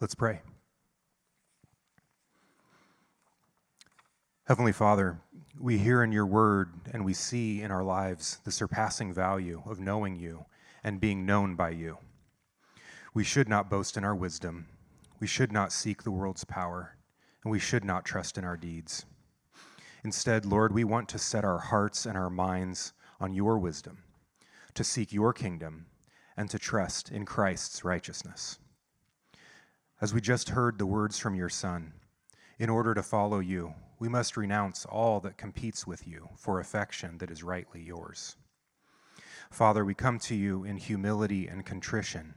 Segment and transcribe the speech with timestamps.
[0.00, 0.40] Let's pray.
[4.46, 5.20] Heavenly Father,
[5.58, 9.78] we hear in your word and we see in our lives the surpassing value of
[9.78, 10.46] knowing you
[10.82, 11.98] and being known by you.
[13.12, 14.68] We should not boast in our wisdom.
[15.20, 16.96] We should not seek the world's power,
[17.44, 19.04] and we should not trust in our deeds.
[20.02, 23.98] Instead, Lord, we want to set our hearts and our minds on your wisdom,
[24.72, 25.86] to seek your kingdom,
[26.38, 28.58] and to trust in Christ's righteousness.
[30.02, 31.92] As we just heard the words from your Son,
[32.58, 37.18] in order to follow you, we must renounce all that competes with you for affection
[37.18, 38.36] that is rightly yours.
[39.50, 42.32] Father, we come to you in humility and contrition,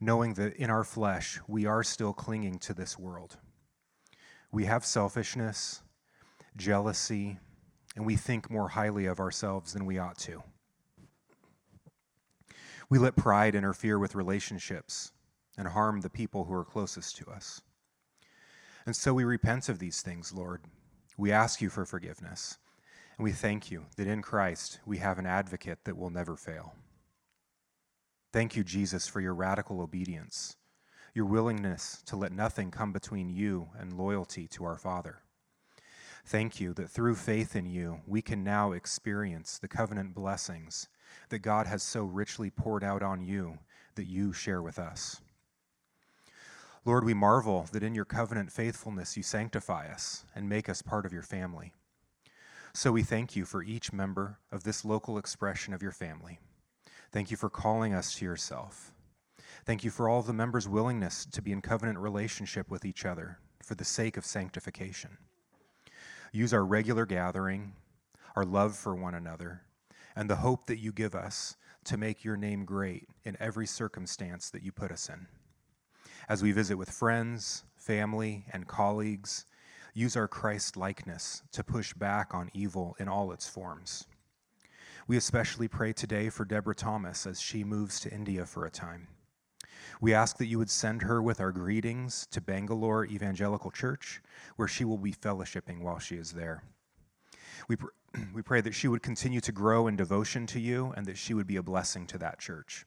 [0.00, 3.36] knowing that in our flesh we are still clinging to this world.
[4.50, 5.82] We have selfishness,
[6.56, 7.38] jealousy,
[7.94, 10.42] and we think more highly of ourselves than we ought to.
[12.90, 15.12] We let pride interfere with relationships
[15.58, 17.60] and harm the people who are closest to us.
[18.86, 20.62] And so we repent of these things, Lord.
[21.18, 22.56] We ask you for forgiveness,
[23.18, 26.74] and we thank you that in Christ we have an advocate that will never fail.
[28.32, 30.56] Thank you, Jesus, for your radical obedience,
[31.12, 35.22] your willingness to let nothing come between you and loyalty to our Father.
[36.24, 40.88] Thank you that through faith in you, we can now experience the covenant blessings
[41.30, 43.58] that God has so richly poured out on you
[43.94, 45.20] that you share with us.
[46.88, 51.04] Lord, we marvel that in your covenant faithfulness you sanctify us and make us part
[51.04, 51.74] of your family.
[52.72, 56.38] So we thank you for each member of this local expression of your family.
[57.12, 58.94] Thank you for calling us to yourself.
[59.66, 63.38] Thank you for all the members' willingness to be in covenant relationship with each other
[63.62, 65.18] for the sake of sanctification.
[66.32, 67.74] Use our regular gathering,
[68.34, 69.60] our love for one another,
[70.16, 71.54] and the hope that you give us
[71.84, 75.26] to make your name great in every circumstance that you put us in.
[76.28, 79.46] As we visit with friends, family, and colleagues,
[79.94, 84.06] use our Christ likeness to push back on evil in all its forms.
[85.06, 89.08] We especially pray today for Deborah Thomas as she moves to India for a time.
[90.02, 94.20] We ask that you would send her with our greetings to Bangalore Evangelical Church,
[94.56, 96.62] where she will be fellowshipping while she is there.
[97.68, 97.86] We, pr-
[98.34, 101.32] we pray that she would continue to grow in devotion to you and that she
[101.32, 102.84] would be a blessing to that church.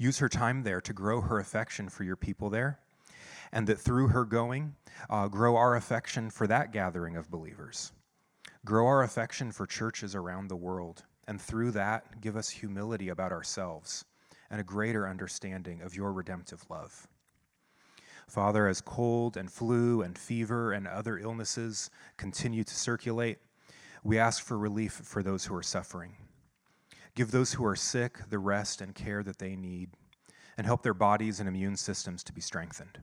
[0.00, 2.80] Use her time there to grow her affection for your people there,
[3.52, 4.74] and that through her going,
[5.10, 7.92] uh, grow our affection for that gathering of believers.
[8.64, 13.30] Grow our affection for churches around the world, and through that, give us humility about
[13.30, 14.06] ourselves
[14.48, 17.06] and a greater understanding of your redemptive love.
[18.26, 23.36] Father, as cold and flu and fever and other illnesses continue to circulate,
[24.02, 26.16] we ask for relief for those who are suffering.
[27.14, 29.90] Give those who are sick the rest and care that they need,
[30.56, 33.02] and help their bodies and immune systems to be strengthened.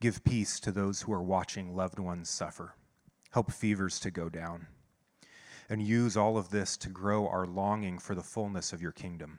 [0.00, 2.74] Give peace to those who are watching loved ones suffer
[3.36, 4.66] help fevers to go down,
[5.68, 9.38] and use all of this to grow our longing for the fullness of your kingdom.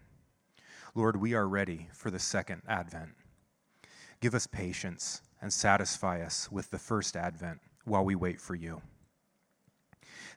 [0.93, 3.15] Lord, we are ready for the second advent.
[4.19, 8.83] Give us patience and satisfy us with the first advent while we wait for you.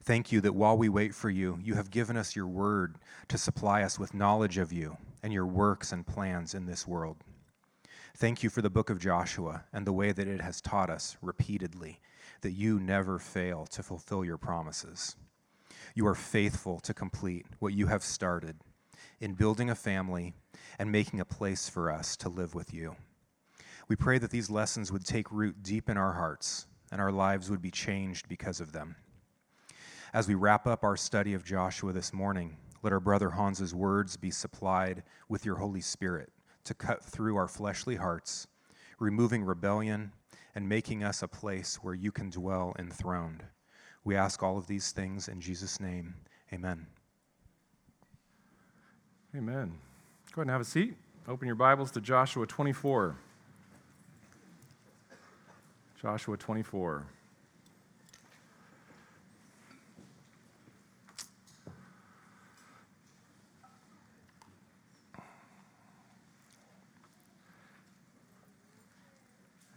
[0.02, 2.96] Thank you that while we wait for you, you have given us your word
[3.28, 7.18] to supply us with knowledge of you and your works and plans in this world.
[8.16, 11.16] Thank you for the book of Joshua and the way that it has taught us
[11.20, 12.00] repeatedly
[12.40, 15.16] that you never fail to fulfill your promises.
[15.94, 18.56] You are faithful to complete what you have started
[19.20, 20.34] in building a family
[20.78, 22.96] and making a place for us to live with you.
[23.88, 27.50] We pray that these lessons would take root deep in our hearts and our lives
[27.50, 28.96] would be changed because of them.
[30.12, 34.16] As we wrap up our study of Joshua this morning, let our brother Hans's words
[34.16, 36.32] be supplied with your Holy Spirit
[36.64, 38.48] to cut through our fleshly hearts,
[38.98, 40.10] removing rebellion
[40.56, 43.44] and making us a place where you can dwell enthroned.
[44.02, 46.14] We ask all of these things in Jesus' name.
[46.52, 46.88] Amen.
[49.36, 49.74] Amen.
[50.32, 50.96] Go ahead and have a seat.
[51.28, 53.16] Open your Bibles to Joshua 24.
[56.02, 57.06] Joshua 24.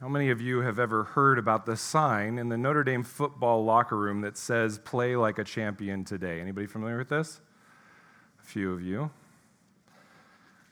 [0.04, 3.64] How many of you have ever heard about the sign in the Notre Dame football
[3.64, 6.42] locker room that says, Play like a champion today?
[6.42, 7.40] Anybody familiar with this?
[8.38, 9.10] A few of you.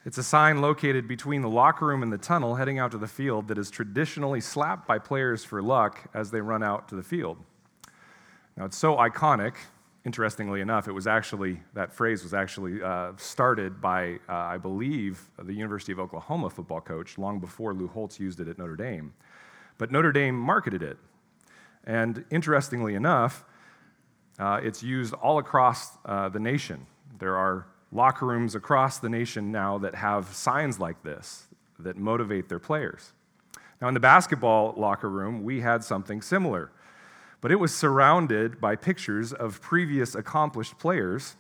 [0.05, 3.09] It's a sign located between the locker room and the tunnel heading out to the
[3.09, 7.03] field that is traditionally slapped by players for luck as they run out to the
[7.03, 7.39] field.
[8.59, 9.55] Now, it's so iconic
[10.05, 15.31] interestingly enough, it was actually, that phrase was actually uh, started by, uh, I believe,
[15.39, 19.15] the University of Oklahoma football coach long before Lou Holtz used it at Notre Dame.
[19.79, 20.99] But Notre Dame marketed it.
[21.85, 23.45] And interestingly enough,
[24.39, 26.87] uh, it's used all across uh, the nation.
[27.19, 31.47] There are locker rooms across the nation now that have signs like this
[31.79, 33.13] that motivate their players.
[33.81, 36.71] Now, in the basketball locker room, we had something similar,
[37.43, 41.37] but it was surrounded by pictures of previous accomplished players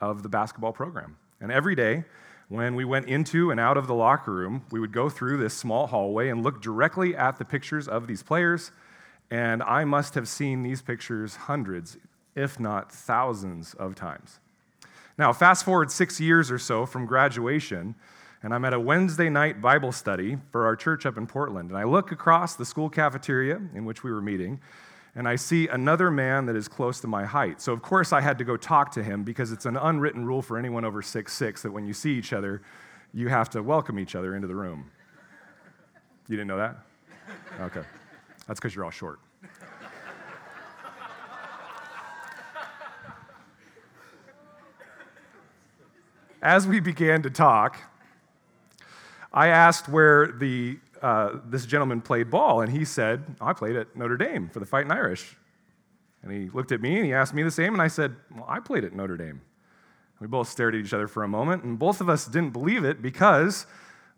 [0.00, 1.16] of the basketball program.
[1.40, 2.04] And every day,
[2.48, 5.54] when we went into and out of the locker room, we would go through this
[5.54, 8.72] small hallway and look directly at the pictures of these players.
[9.30, 11.96] And I must have seen these pictures hundreds,
[12.34, 14.40] if not thousands, of times.
[15.16, 17.94] Now, fast forward six years or so from graduation,
[18.42, 21.70] and I'm at a Wednesday night Bible study for our church up in Portland.
[21.70, 24.60] And I look across the school cafeteria in which we were meeting,
[25.14, 27.60] and I see another man that is close to my height.
[27.60, 30.42] So, of course, I had to go talk to him because it's an unwritten rule
[30.42, 32.62] for anyone over six six that when you see each other,
[33.12, 34.90] you have to welcome each other into the room.
[36.28, 36.78] You didn't know that?
[37.60, 37.82] Okay.
[38.46, 39.20] That's because you're all short.
[46.42, 47.78] As we began to talk,
[49.32, 53.94] I asked where the, uh, this gentleman played ball, and he said, I played at
[53.94, 55.36] Notre Dame for the Fighting Irish.
[56.22, 58.46] And he looked at me and he asked me the same, and I said, Well,
[58.48, 59.42] I played at Notre Dame.
[60.18, 62.84] We both stared at each other for a moment, and both of us didn't believe
[62.84, 63.66] it because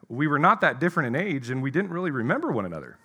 [0.08, 2.98] we were not that different in age and we didn't really remember one another.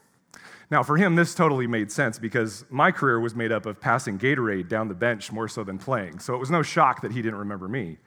[0.70, 4.20] Now, for him, this totally made sense because my career was made up of passing
[4.20, 6.20] Gatorade down the bench more so than playing.
[6.20, 7.98] So it was no shock that he didn't remember me.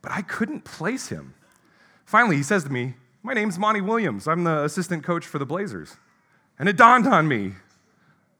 [0.00, 1.34] But I couldn't place him.
[2.06, 4.26] Finally, he says to me, my name's Monty Williams.
[4.26, 5.96] I'm the assistant coach for the Blazers.
[6.58, 7.54] And it dawned on me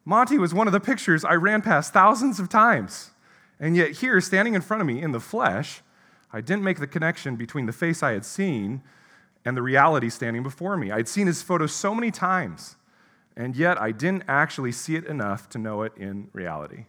[0.04, 3.10] Monty was one of the pictures I ran past thousands of times.
[3.58, 5.82] And yet, here, standing in front of me in the flesh,
[6.32, 8.82] I didn't make the connection between the face I had seen
[9.44, 10.90] and the reality standing before me.
[10.90, 12.76] I'd seen his photo so many times,
[13.36, 16.86] and yet I didn't actually see it enough to know it in reality.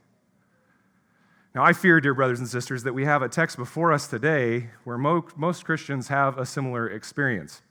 [1.54, 4.70] Now, I fear, dear brothers and sisters, that we have a text before us today
[4.86, 7.62] where mo- most Christians have a similar experience.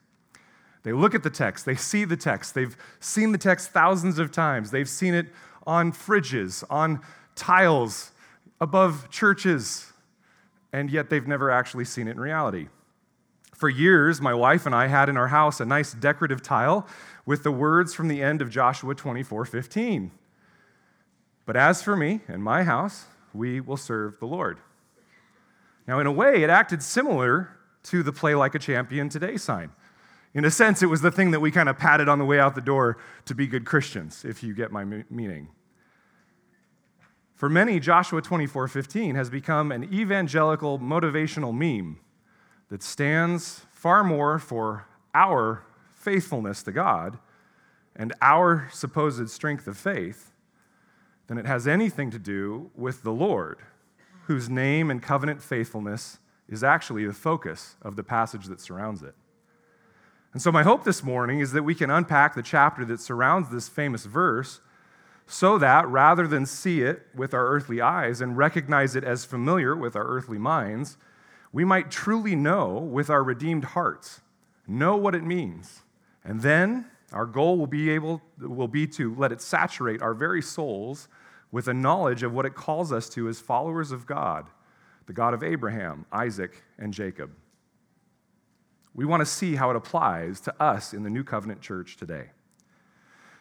[0.82, 4.32] They look at the text, they see the text, they've seen the text thousands of
[4.32, 5.26] times, they've seen it
[5.66, 7.00] on fridges, on
[7.34, 8.12] tiles,
[8.60, 9.92] above churches,
[10.72, 12.68] and yet they've never actually seen it in reality.
[13.54, 16.86] For years, my wife and I had in our house a nice decorative tile
[17.26, 20.10] with the words from the end of Joshua 24 15.
[21.44, 23.04] But as for me and my house,
[23.34, 24.58] we will serve the Lord.
[25.86, 27.50] Now, in a way, it acted similar
[27.84, 29.70] to the play like a champion today sign.
[30.32, 32.38] In a sense, it was the thing that we kind of patted on the way
[32.38, 35.48] out the door to be good Christians, if you get my meaning.
[37.34, 41.98] For many, Joshua 24:15 has become an evangelical motivational meme
[42.68, 47.18] that stands far more for our faithfulness to God
[47.96, 50.32] and our supposed strength of faith
[51.26, 53.58] than it has anything to do with the Lord,
[54.26, 56.18] whose name and covenant faithfulness
[56.48, 59.14] is actually the focus of the passage that surrounds it.
[60.32, 63.50] And so, my hope this morning is that we can unpack the chapter that surrounds
[63.50, 64.60] this famous verse
[65.26, 69.76] so that rather than see it with our earthly eyes and recognize it as familiar
[69.76, 70.96] with our earthly minds,
[71.52, 74.20] we might truly know with our redeemed hearts,
[74.66, 75.82] know what it means.
[76.24, 80.42] And then our goal will be able will be to let it saturate our very
[80.42, 81.08] souls
[81.50, 84.46] with a knowledge of what it calls us to as followers of God,
[85.06, 87.30] the God of Abraham, Isaac, and Jacob.
[88.94, 92.30] We want to see how it applies to us in the New Covenant church today.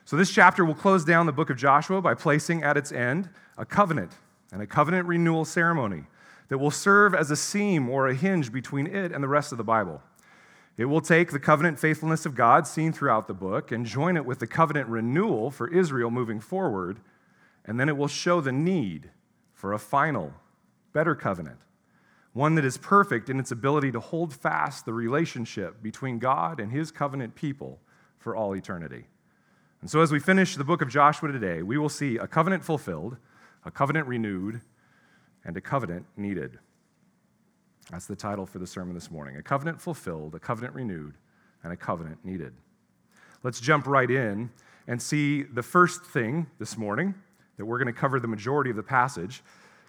[0.05, 3.29] So, this chapter will close down the book of Joshua by placing at its end
[3.57, 4.11] a covenant
[4.51, 6.03] and a covenant renewal ceremony
[6.47, 9.57] that will serve as a seam or a hinge between it and the rest of
[9.57, 10.01] the Bible.
[10.77, 14.25] It will take the covenant faithfulness of God seen throughout the book and join it
[14.25, 16.99] with the covenant renewal for Israel moving forward,
[17.65, 19.11] and then it will show the need
[19.53, 20.33] for a final,
[20.93, 21.59] better covenant
[22.33, 26.71] one that is perfect in its ability to hold fast the relationship between God and
[26.71, 27.79] his covenant people
[28.17, 29.05] for all eternity.
[29.81, 32.63] And so, as we finish the book of Joshua today, we will see a covenant
[32.63, 33.17] fulfilled,
[33.65, 34.61] a covenant renewed,
[35.43, 36.59] and a covenant needed.
[37.89, 41.15] That's the title for the sermon this morning A covenant fulfilled, a covenant renewed,
[41.63, 42.53] and a covenant needed.
[43.41, 44.51] Let's jump right in
[44.87, 47.15] and see the first thing this morning
[47.57, 49.43] that we're going to cover the majority of the passage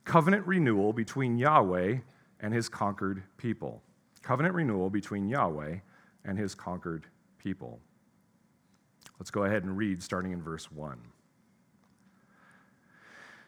[0.05, 1.99] covenant renewal between Yahweh
[2.41, 3.83] and his conquered people.
[4.23, 5.77] Covenant renewal between Yahweh
[6.25, 7.07] and his conquered
[7.39, 7.81] people.
[9.19, 10.99] Let's go ahead and read starting in verse 1.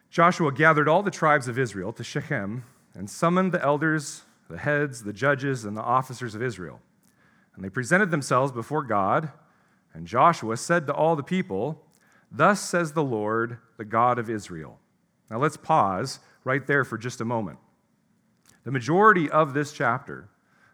[0.09, 5.03] Joshua gathered all the tribes of Israel to Shechem and summoned the elders, the heads,
[5.03, 6.79] the judges, and the officers of Israel.
[7.55, 9.31] And they presented themselves before God.
[9.93, 11.83] And Joshua said to all the people,
[12.31, 14.79] Thus says the Lord, the God of Israel.
[15.29, 17.57] Now let's pause right there for just a moment.
[18.63, 20.29] The majority of this chapter,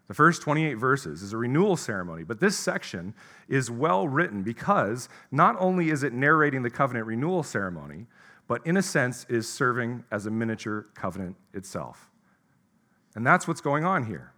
[0.08, 3.13] the first 28 verses, is a renewal ceremony, but this section
[3.48, 8.05] is well written because not only is it narrating the covenant renewal ceremony,
[8.48, 12.10] but in a sense is serving as a miniature covenant itself.
[13.15, 14.34] And that's what's going on here.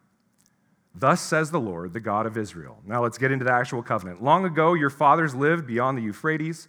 [0.94, 2.80] Thus says the Lord, the God of Israel.
[2.86, 4.22] Now let's get into the actual covenant.
[4.22, 6.68] Long ago, your fathers lived beyond the Euphrates,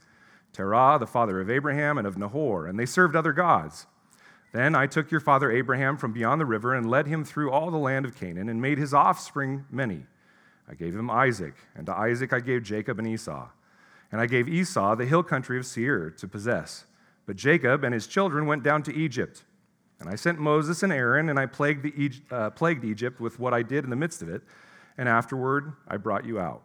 [0.53, 3.87] Terah, the father of Abraham and of Nahor, and they served other gods.
[4.53, 7.71] Then I took your father Abraham from beyond the river and led him through all
[7.71, 10.05] the land of Canaan and made his offspring many.
[10.69, 13.49] I gave him Isaac, and to Isaac I gave Jacob and Esau.
[14.13, 16.85] And I gave Esau the hill country of Seir to possess.
[17.27, 19.45] But Jacob and his children went down to Egypt.
[20.01, 23.55] And I sent Moses and Aaron, and I plagued, the, uh, plagued Egypt with what
[23.55, 24.43] I did in the midst of it.
[24.99, 26.63] And afterward, I brought you out.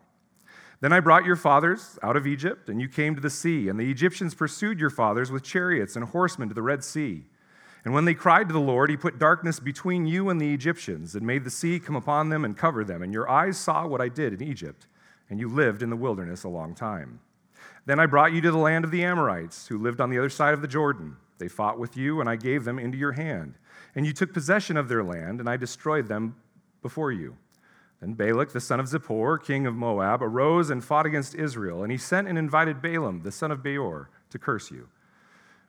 [0.82, 3.70] Then I brought your fathers out of Egypt, and you came to the sea.
[3.70, 7.24] And the Egyptians pursued your fathers with chariots and horsemen to the Red Sea.
[7.86, 11.16] And when they cried to the Lord, he put darkness between you and the Egyptians,
[11.16, 13.02] and made the sea come upon them and cover them.
[13.02, 14.88] And your eyes saw what I did in Egypt,
[15.30, 17.20] and you lived in the wilderness a long time.
[17.86, 20.30] Then I brought you to the land of the Amorites, who lived on the other
[20.30, 21.16] side of the Jordan.
[21.38, 23.56] They fought with you, and I gave them into your hand.
[23.96, 26.36] And you took possession of their land, and I destroyed them
[26.82, 27.38] before you.
[28.02, 31.92] Then Balak, the son of Zippor, king of Moab, arose and fought against Israel, and
[31.92, 34.90] he sent and invited Balaam, the son of Beor, to curse you.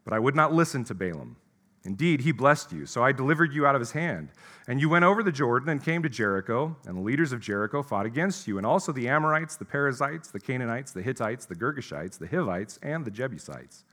[0.04, 1.36] But I would not listen to Balaam.
[1.84, 4.30] Indeed, he blessed you, so I delivered you out of his hand.
[4.66, 7.82] And you went over the Jordan and came to Jericho, and the leaders of Jericho
[7.82, 12.18] fought against you, and also the Amorites, the Perizzites, the Canaanites, the Hittites, the Girgashites,
[12.18, 13.84] the Hivites, and the Jebusites.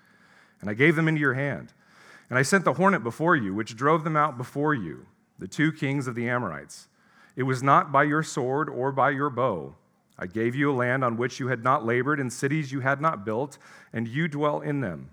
[0.62, 1.74] And I gave them into your hand.
[2.30, 5.06] And I sent the hornet before you, which drove them out before you,
[5.38, 6.88] the two kings of the Amorites.
[7.36, 9.76] It was not by your sword or by your bow.
[10.18, 13.00] I gave you a land on which you had not labored, and cities you had
[13.00, 13.58] not built,
[13.94, 15.12] and you dwell in them.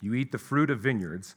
[0.00, 1.36] You eat the fruit of vineyards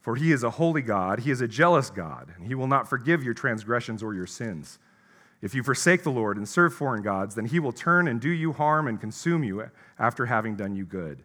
[0.00, 2.88] For he is a holy God, he is a jealous God, and he will not
[2.88, 4.78] forgive your transgressions or your sins.
[5.42, 8.30] If you forsake the Lord and serve foreign gods, then he will turn and do
[8.30, 11.22] you harm and consume you after having done you good.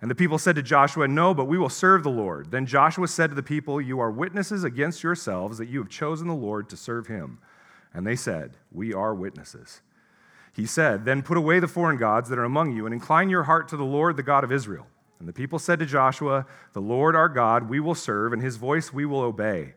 [0.00, 2.50] And the people said to Joshua, No, but we will serve the Lord.
[2.50, 6.26] Then Joshua said to the people, You are witnesses against yourselves that you have chosen
[6.26, 7.38] the Lord to serve him.
[7.92, 9.82] And they said, We are witnesses.
[10.54, 13.42] He said, Then put away the foreign gods that are among you and incline your
[13.42, 14.86] heart to the Lord, the God of Israel.
[15.20, 18.56] And the people said to Joshua, The Lord our God we will serve, and his
[18.56, 19.74] voice we will obey.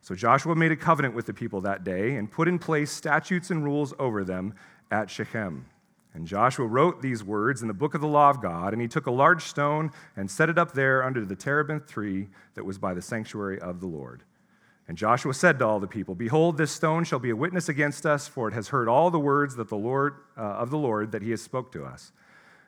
[0.00, 3.50] So Joshua made a covenant with the people that day and put in place statutes
[3.50, 4.54] and rules over them
[4.90, 5.66] at Shechem.
[6.14, 8.88] And Joshua wrote these words in the book of the law of God, and he
[8.88, 12.78] took a large stone and set it up there under the terebinth tree that was
[12.78, 14.22] by the sanctuary of the Lord.
[14.88, 18.06] And Joshua said to all the people, Behold, this stone shall be a witness against
[18.06, 21.10] us, for it has heard all the words that the Lord, uh, of the Lord
[21.12, 22.12] that he has spoke to us.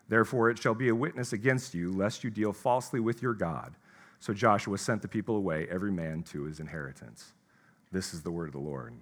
[0.09, 3.75] Therefore, it shall be a witness against you, lest you deal falsely with your God.
[4.21, 7.33] So Joshua sent the people away, every man to his inheritance.
[7.93, 8.95] This is the word of the Lord.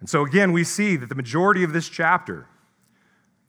[0.00, 2.46] And so, again, we see that the majority of this chapter,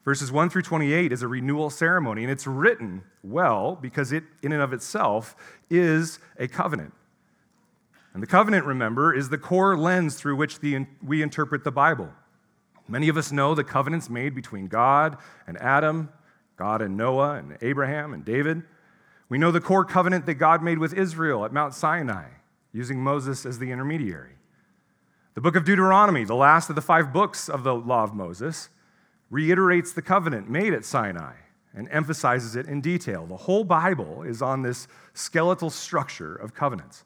[0.03, 2.23] verses 1 through 28, is a renewal ceremony.
[2.23, 5.35] And it's written well because it, in and of itself,
[5.69, 6.93] is a covenant.
[8.13, 12.09] And the covenant, remember, is the core lens through which the, we interpret the Bible.
[12.89, 16.09] Many of us know the covenants made between God and Adam,
[16.57, 18.63] God and Noah, and Abraham and David.
[19.29, 22.29] We know the core covenant that God made with Israel at Mount Sinai,
[22.73, 24.33] using Moses as the intermediary.
[25.35, 28.69] The book of Deuteronomy, the last of the five books of the law of Moses,
[29.29, 31.35] reiterates the covenant made at Sinai
[31.75, 33.27] and emphasizes it in detail.
[33.27, 37.03] The whole Bible is on this skeletal structure of covenants.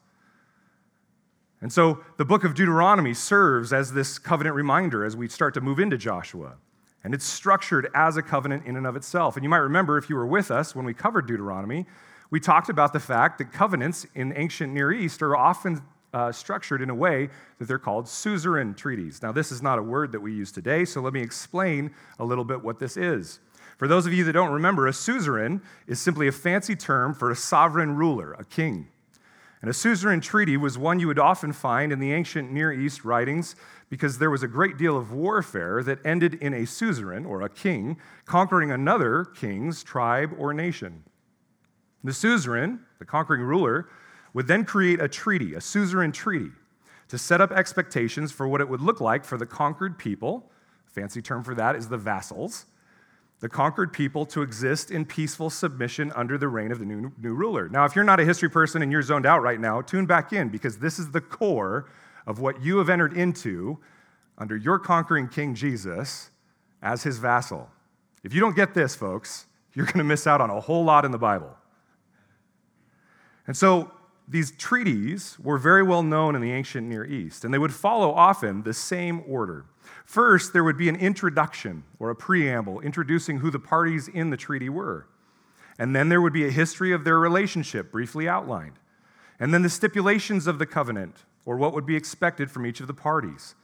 [1.60, 5.60] And so the book of Deuteronomy serves as this covenant reminder as we start to
[5.60, 6.56] move into Joshua.
[7.02, 9.36] And it's structured as a covenant in and of itself.
[9.36, 11.86] And you might remember if you were with us when we covered Deuteronomy,
[12.30, 15.82] we talked about the fact that covenants in ancient Near East are often
[16.14, 19.20] uh, structured in a way that they're called suzerain treaties.
[19.22, 22.24] Now, this is not a word that we use today, so let me explain a
[22.24, 23.40] little bit what this is.
[23.76, 27.30] For those of you that don't remember, a suzerain is simply a fancy term for
[27.30, 28.88] a sovereign ruler, a king.
[29.64, 33.02] And a suzerain treaty was one you would often find in the ancient Near East
[33.02, 33.56] writings
[33.88, 37.48] because there was a great deal of warfare that ended in a suzerain, or a
[37.48, 41.04] king, conquering another king's tribe or nation.
[42.02, 43.88] The suzerain, the conquering ruler,
[44.34, 46.50] would then create a treaty, a suzerain treaty,
[47.08, 50.52] to set up expectations for what it would look like for the conquered people.
[50.84, 52.66] Fancy term for that is the vassals.
[53.44, 57.34] The conquered people to exist in peaceful submission under the reign of the new, new
[57.34, 57.68] ruler.
[57.68, 60.32] Now, if you're not a history person and you're zoned out right now, tune back
[60.32, 61.90] in because this is the core
[62.26, 63.80] of what you have entered into
[64.38, 66.30] under your conquering King Jesus
[66.80, 67.68] as his vassal.
[68.22, 71.04] If you don't get this, folks, you're going to miss out on a whole lot
[71.04, 71.54] in the Bible.
[73.46, 73.92] And so
[74.26, 78.10] these treaties were very well known in the ancient Near East, and they would follow
[78.10, 79.66] often the same order.
[80.04, 84.36] First, there would be an introduction or a preamble introducing who the parties in the
[84.36, 85.06] treaty were.
[85.78, 88.78] And then there would be a history of their relationship briefly outlined.
[89.40, 92.86] And then the stipulations of the covenant, or what would be expected from each of
[92.86, 93.54] the parties.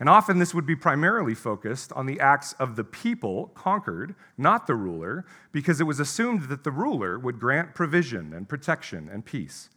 [0.00, 4.66] And often this would be primarily focused on the acts of the people conquered, not
[4.66, 9.24] the ruler, because it was assumed that the ruler would grant provision and protection and
[9.24, 9.70] peace.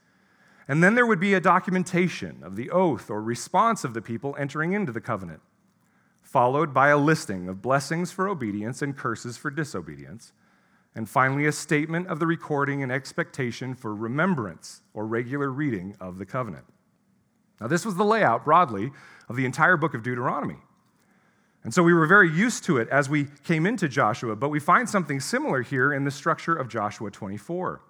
[0.67, 4.36] And then there would be a documentation of the oath or response of the people
[4.39, 5.41] entering into the covenant,
[6.25, 10.34] followed by a listing of blessings for obedience and curses for disobedience,
[10.96, 16.17] and finally a statement of the recording and expectation for remembrance or regular reading of
[16.17, 16.65] the covenant.
[17.62, 18.91] Now, this was the layout broadly
[19.29, 20.58] of the entire book of Deuteronomy.
[21.63, 24.60] And so we were very used to it as we came into Joshua, but we
[24.60, 27.82] find something similar here in the structure of Joshua 24.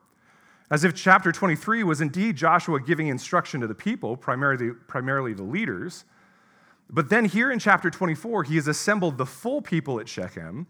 [0.69, 5.43] As if chapter 23 was indeed Joshua giving instruction to the people, primarily, primarily the
[5.43, 6.05] leaders.
[6.89, 10.67] But then here in chapter 24, he has assembled the full people at Shechem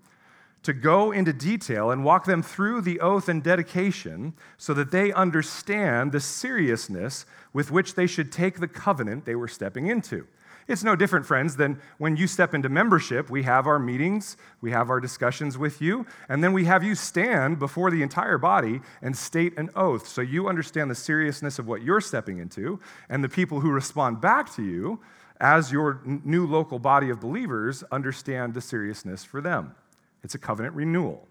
[0.63, 5.13] to go into detail and walk them through the oath and dedication so that they
[5.13, 10.25] understand the seriousness with which they should take the covenant they were stepping into.
[10.67, 13.29] It's no different, friends, than when you step into membership.
[13.29, 16.95] We have our meetings, we have our discussions with you, and then we have you
[16.95, 21.67] stand before the entire body and state an oath so you understand the seriousness of
[21.67, 24.99] what you're stepping into, and the people who respond back to you
[25.39, 29.75] as your new local body of believers understand the seriousness for them.
[30.23, 31.27] It's a covenant renewal.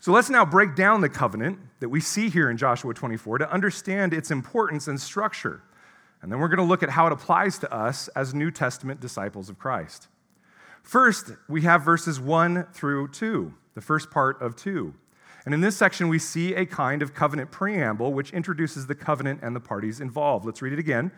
[0.00, 3.52] So let's now break down the covenant that we see here in Joshua 24 to
[3.52, 5.62] understand its importance and structure.
[6.22, 9.00] And then we're going to look at how it applies to us as New Testament
[9.00, 10.08] disciples of Christ.
[10.82, 14.94] First, we have verses 1 through 2, the first part of 2.
[15.44, 19.40] And in this section, we see a kind of covenant preamble which introduces the covenant
[19.42, 20.44] and the parties involved.
[20.44, 21.12] Let's read it again.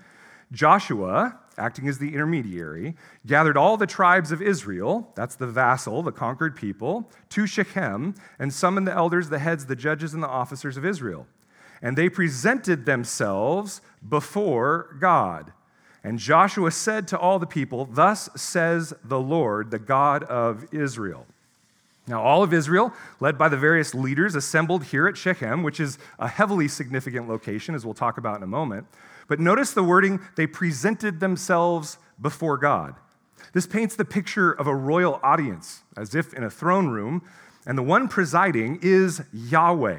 [0.52, 2.94] Joshua, acting as the intermediary,
[3.26, 8.52] gathered all the tribes of Israel, that's the vassal, the conquered people, to Shechem, and
[8.52, 11.26] summoned the elders, the heads, the judges, and the officers of Israel
[11.82, 15.52] and they presented themselves before God.
[16.04, 21.26] And Joshua said to all the people, Thus says the Lord, the God of Israel.
[22.08, 25.98] Now, all of Israel, led by the various leaders, assembled here at Shechem, which is
[26.18, 28.86] a heavily significant location, as we'll talk about in a moment.
[29.28, 32.96] But notice the wording, they presented themselves before God.
[33.52, 37.22] This paints the picture of a royal audience, as if in a throne room,
[37.66, 39.98] and the one presiding is Yahweh.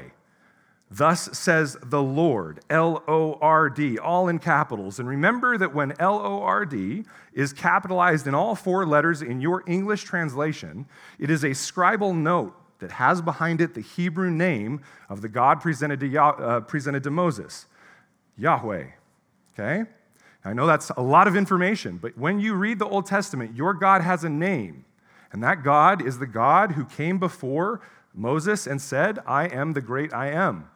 [0.90, 4.98] Thus says the Lord, L O R D, all in capitals.
[4.98, 9.40] And remember that when L O R D is capitalized in all four letters in
[9.40, 10.86] your English translation,
[11.18, 15.60] it is a scribal note that has behind it the Hebrew name of the God
[15.60, 17.66] presented to, Yah- uh, presented to Moses,
[18.36, 18.84] Yahweh.
[19.54, 19.84] Okay?
[20.44, 23.72] I know that's a lot of information, but when you read the Old Testament, your
[23.72, 24.84] God has a name.
[25.32, 27.80] And that God is the God who came before
[28.12, 30.68] Moses and said, I am the great I am.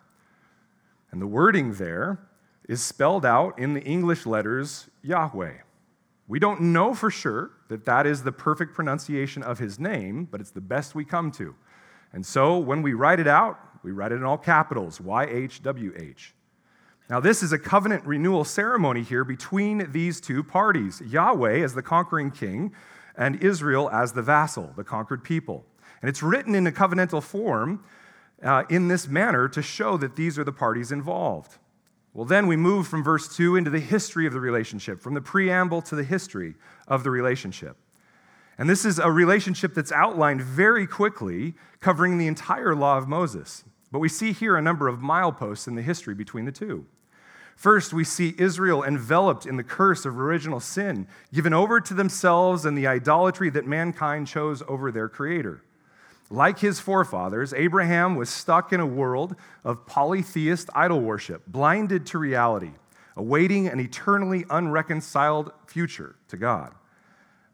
[1.11, 2.21] And the wording there
[2.69, 5.55] is spelled out in the English letters Yahweh.
[6.27, 10.41] We don't know for sure that that is the perfect pronunciation of his name, but
[10.41, 11.55] it's the best we come to.
[12.13, 16.33] And so when we write it out, we write it in all capitals YHWH.
[17.09, 21.83] Now, this is a covenant renewal ceremony here between these two parties Yahweh as the
[21.83, 22.73] conquering king,
[23.17, 25.65] and Israel as the vassal, the conquered people.
[26.01, 27.83] And it's written in a covenantal form
[28.43, 31.59] uh, in this manner to show that these are the parties involved.
[32.15, 35.21] Well, then we move from verse 2 into the history of the relationship, from the
[35.21, 36.55] preamble to the history
[36.87, 37.77] of the relationship.
[38.57, 43.63] And this is a relationship that's outlined very quickly, covering the entire law of Moses.
[43.93, 46.87] But we see here a number of mileposts in the history between the two.
[47.55, 52.65] First, we see Israel enveloped in the curse of original sin, given over to themselves
[52.65, 55.63] and the idolatry that mankind chose over their Creator.
[56.31, 62.19] Like his forefathers, Abraham was stuck in a world of polytheist idol worship, blinded to
[62.19, 62.73] reality,
[63.17, 66.75] awaiting an eternally unreconciled future to God.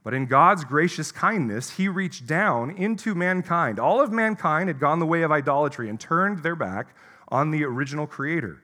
[0.02, 3.78] But in God's gracious kindness, he reached down into mankind.
[3.78, 6.94] All of mankind had gone the way of idolatry and turned their back
[7.28, 8.60] on the original creator.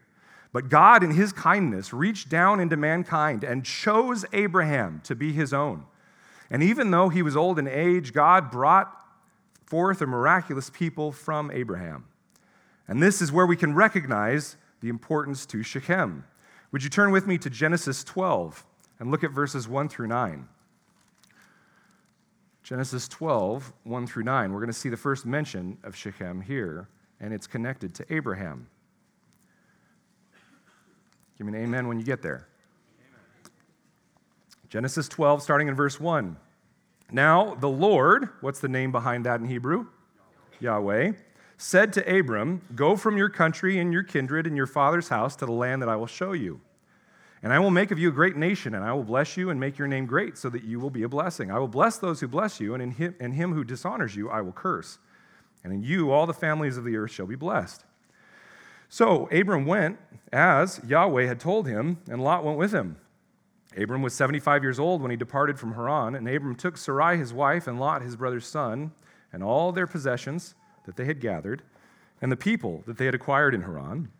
[0.52, 5.54] But God, in his kindness, reached down into mankind and chose Abraham to be his
[5.54, 5.84] own.
[6.50, 8.99] And even though he was old in age, God brought
[9.70, 12.04] forth a miraculous people from Abraham.
[12.88, 16.24] And this is where we can recognize the importance to Shechem.
[16.72, 18.66] Would you turn with me to Genesis 12
[18.98, 20.48] and look at verses 1 through 9?
[22.64, 24.52] Genesis 12, 1 through 9.
[24.52, 26.88] We're going to see the first mention of Shechem here,
[27.20, 28.66] and it's connected to Abraham.
[31.38, 32.48] Give me an amen when you get there.
[32.98, 33.52] Amen.
[34.68, 36.36] Genesis 12, starting in verse 1.
[37.12, 39.86] Now, the Lord, what's the name behind that in Hebrew?
[40.60, 41.12] Yahweh,
[41.56, 45.46] said to Abram, Go from your country and your kindred and your father's house to
[45.46, 46.60] the land that I will show you.
[47.42, 49.58] And I will make of you a great nation, and I will bless you and
[49.58, 51.50] make your name great, so that you will be a blessing.
[51.50, 54.28] I will bless those who bless you, and in him, and him who dishonors you
[54.28, 54.98] I will curse.
[55.64, 57.84] And in you all the families of the earth shall be blessed.
[58.88, 59.98] So Abram went
[60.32, 62.96] as Yahweh had told him, and Lot went with him.
[63.76, 67.32] Abram was 75 years old when he departed from Haran, and Abram took Sarai his
[67.32, 68.92] wife, and Lot his brother's son,
[69.32, 70.54] and all their possessions
[70.86, 71.62] that they had gathered,
[72.20, 74.10] and the people that they had acquired in Haran,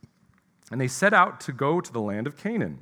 [0.71, 2.79] and they set out to go to the land of Canaan.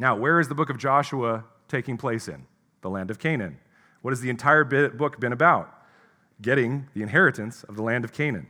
[0.00, 2.46] Now, where is the book of Joshua taking place in?
[2.80, 3.58] The land of Canaan.
[4.02, 5.72] What has the entire book been about?
[6.42, 8.48] Getting the inheritance of the land of Canaan.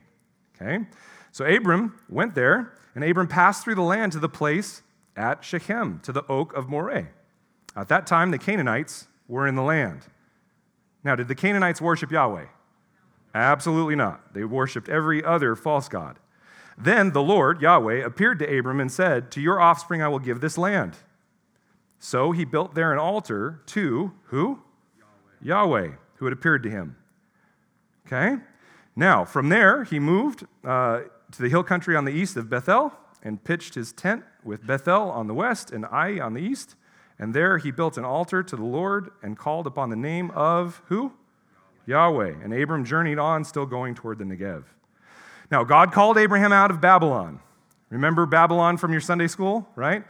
[0.56, 0.86] Okay?
[1.30, 4.82] So Abram went there, and Abram passed through the land to the place
[5.14, 7.08] at Shechem, to the oak of Moreh.
[7.76, 10.02] At that time, the Canaanites were in the land.
[11.02, 12.46] Now, did the Canaanites worship Yahweh?
[13.34, 14.32] Absolutely not.
[14.32, 16.18] They worshiped every other false god.
[16.78, 20.40] Then the Lord, Yahweh, appeared to Abram and said, To your offspring I will give
[20.40, 20.96] this land.
[21.98, 24.60] So he built there an altar to who?
[25.42, 26.96] Yahweh, Yahweh who had appeared to him.
[28.06, 28.36] Okay?
[28.96, 32.92] Now, from there, he moved uh, to the hill country on the east of Bethel
[33.22, 36.76] and pitched his tent with Bethel on the west and Ai on the east.
[37.18, 40.82] And there he built an altar to the Lord and called upon the name of
[40.86, 41.12] who?
[41.86, 42.26] Yahweh.
[42.26, 42.44] Yahweh.
[42.44, 44.64] And Abram journeyed on, still going toward the Negev.
[45.50, 47.40] Now, God called Abraham out of Babylon.
[47.90, 50.04] Remember Babylon from your Sunday school, right?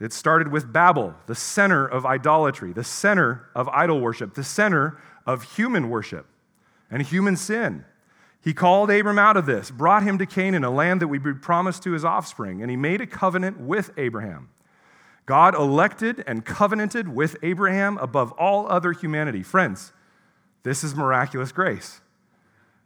[0.00, 4.98] It started with Babel, the center of idolatry, the center of idol worship, the center
[5.24, 6.26] of human worship
[6.90, 7.84] and human sin.
[8.42, 11.32] He called Abram out of this, brought him to Canaan, a land that would be
[11.32, 14.48] promised to his offspring, and he made a covenant with Abraham.
[15.26, 19.42] God elected and covenanted with Abraham above all other humanity.
[19.42, 19.92] Friends,
[20.62, 22.00] this is miraculous grace.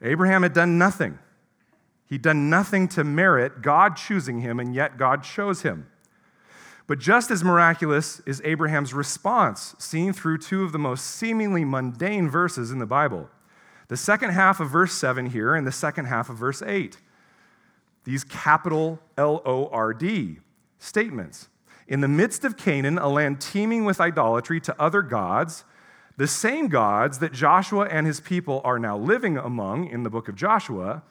[0.02, 1.18] Abraham had done nothing.
[2.08, 5.88] He'd done nothing to merit God choosing him, and yet God chose him.
[6.86, 12.28] But just as miraculous is Abraham's response, seen through two of the most seemingly mundane
[12.28, 13.28] verses in the Bible
[13.88, 16.98] the second half of verse 7 here and the second half of verse 8.
[18.02, 20.38] These capital L O R D
[20.78, 21.48] statements.
[21.88, 25.64] In the midst of Canaan, a land teeming with idolatry to other gods,
[26.16, 30.28] the same gods that Joshua and his people are now living among in the book
[30.28, 31.02] of Joshua,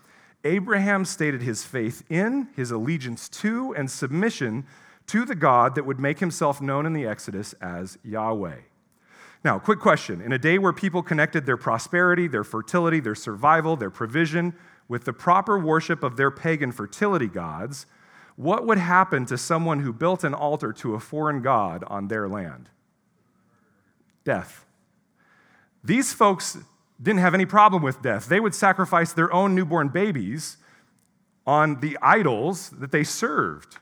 [0.43, 4.65] Abraham stated his faith in, his allegiance to, and submission
[5.07, 8.57] to the God that would make himself known in the Exodus as Yahweh.
[9.43, 10.21] Now, quick question.
[10.21, 14.55] In a day where people connected their prosperity, their fertility, their survival, their provision
[14.87, 17.85] with the proper worship of their pagan fertility gods,
[18.35, 22.27] what would happen to someone who built an altar to a foreign god on their
[22.27, 22.69] land?
[24.23, 24.65] Death.
[25.83, 26.57] These folks
[27.01, 28.27] didn't have any problem with death.
[28.27, 30.57] They would sacrifice their own newborn babies
[31.45, 33.77] on the idols that they served.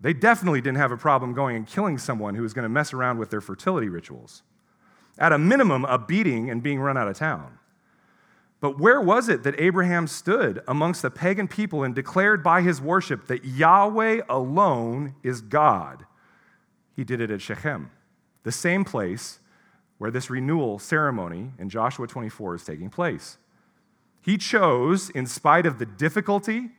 [0.00, 2.92] They definitely didn't have a problem going and killing someone who was going to mess
[2.92, 4.42] around with their fertility rituals.
[5.18, 7.58] At a minimum, a beating and being run out of town.
[8.64, 12.80] But where was it that Abraham stood amongst the pagan people and declared by his
[12.80, 16.06] worship that Yahweh alone is God?
[16.96, 17.90] He did it at Shechem,
[18.42, 19.38] the same place
[19.98, 23.36] where this renewal ceremony in Joshua 24 is taking place.
[24.22, 26.70] He chose, in spite of the difficulty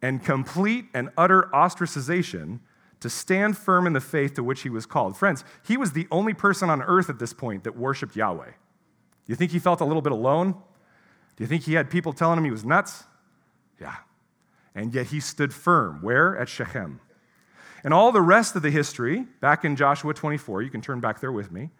[0.00, 2.60] and complete and utter ostracization
[3.00, 5.16] to stand firm in the faith to which he was called.
[5.16, 8.52] Friends, he was the only person on earth at this point that worshiped Yahweh.
[9.26, 10.62] You think he felt a little bit alone?
[11.36, 13.04] Do you think he had people telling him he was nuts?
[13.80, 13.96] Yeah.
[14.74, 16.00] And yet he stood firm.
[16.02, 16.36] Where?
[16.38, 17.00] At Shechem.
[17.82, 21.20] And all the rest of the history, back in Joshua 24, you can turn back
[21.20, 21.70] there with me,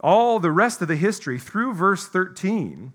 [0.00, 2.92] all the rest of the history through verse 13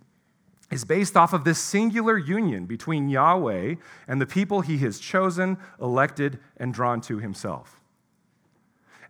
[0.72, 3.76] is based off of this singular union between Yahweh
[4.08, 7.82] and the people he has chosen, elected, and drawn to himself.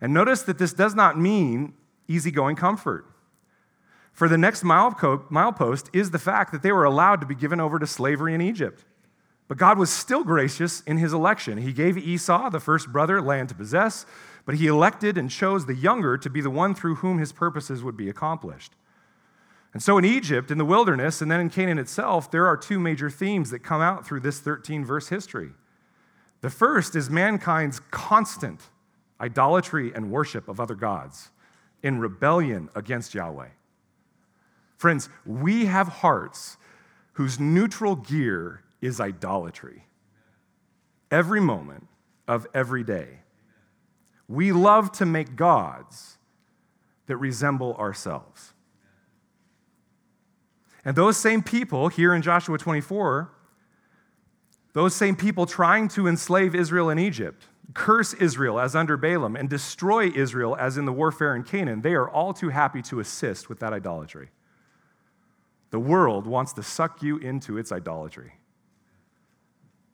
[0.00, 1.74] And notice that this does not mean
[2.08, 3.06] easygoing comfort.
[4.12, 7.78] For the next milepost is the fact that they were allowed to be given over
[7.78, 8.84] to slavery in Egypt.
[9.48, 11.58] But God was still gracious in his election.
[11.58, 14.06] He gave Esau, the first brother, land to possess,
[14.44, 17.82] but he elected and chose the younger to be the one through whom his purposes
[17.82, 18.74] would be accomplished.
[19.72, 22.78] And so in Egypt, in the wilderness, and then in Canaan itself, there are two
[22.78, 25.50] major themes that come out through this 13 verse history.
[26.40, 28.60] The first is mankind's constant
[29.20, 31.30] idolatry and worship of other gods
[31.82, 33.48] in rebellion against Yahweh.
[34.80, 36.56] Friends, we have hearts
[37.12, 39.84] whose neutral gear is idolatry.
[41.10, 41.86] Every moment
[42.26, 43.18] of every day.
[44.26, 46.16] We love to make gods
[47.08, 48.54] that resemble ourselves.
[50.82, 53.30] And those same people here in Joshua 24,
[54.72, 59.50] those same people trying to enslave Israel in Egypt, curse Israel as under Balaam, and
[59.50, 63.50] destroy Israel as in the warfare in Canaan, they are all too happy to assist
[63.50, 64.30] with that idolatry.
[65.70, 68.34] The world wants to suck you into its idolatry.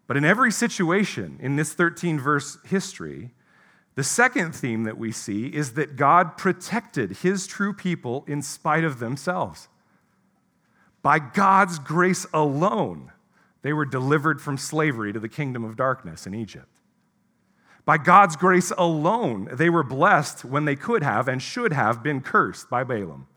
[0.06, 3.32] But in every situation in this 13 verse history,
[3.96, 8.84] the second theme that we see is that God protected his true people in spite
[8.84, 9.68] of themselves.
[11.02, 13.12] By God's grace alone,
[13.62, 16.80] they were delivered from slavery to the kingdom of darkness in Egypt.
[17.84, 22.20] By God's grace alone, they were blessed when they could have and should have been
[22.20, 23.28] cursed by Balaam.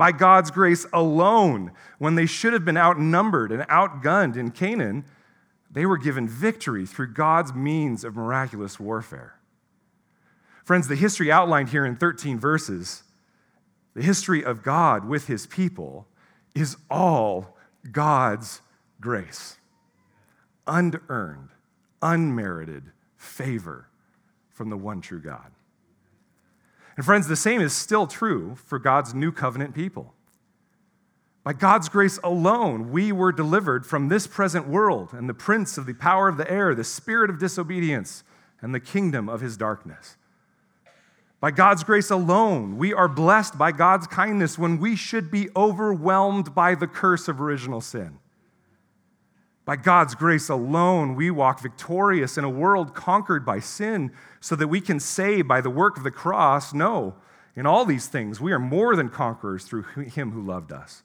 [0.00, 5.04] By God's grace alone, when they should have been outnumbered and outgunned in Canaan,
[5.70, 9.34] they were given victory through God's means of miraculous warfare.
[10.64, 13.02] Friends, the history outlined here in 13 verses,
[13.92, 16.06] the history of God with his people,
[16.54, 17.58] is all
[17.92, 18.62] God's
[19.02, 19.58] grace.
[20.66, 21.50] Unearned,
[22.00, 22.84] unmerited
[23.18, 23.90] favor
[24.48, 25.52] from the one true God.
[27.00, 30.12] And friends, the same is still true for God's new covenant people.
[31.42, 35.86] By God's grace alone, we were delivered from this present world and the prince of
[35.86, 38.22] the power of the air, the spirit of disobedience,
[38.60, 40.18] and the kingdom of his darkness.
[41.40, 46.54] By God's grace alone, we are blessed by God's kindness when we should be overwhelmed
[46.54, 48.18] by the curse of original sin.
[49.70, 54.66] By God's grace alone, we walk victorious in a world conquered by sin so that
[54.66, 57.14] we can say by the work of the cross, no,
[57.54, 61.04] in all these things, we are more than conquerors through him who loved us.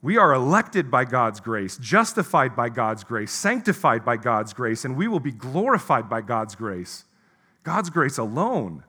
[0.00, 4.94] We are elected by God's grace, justified by God's grace, sanctified by God's grace, and
[4.96, 7.04] we will be glorified by God's grace.
[7.64, 8.84] God's grace alone.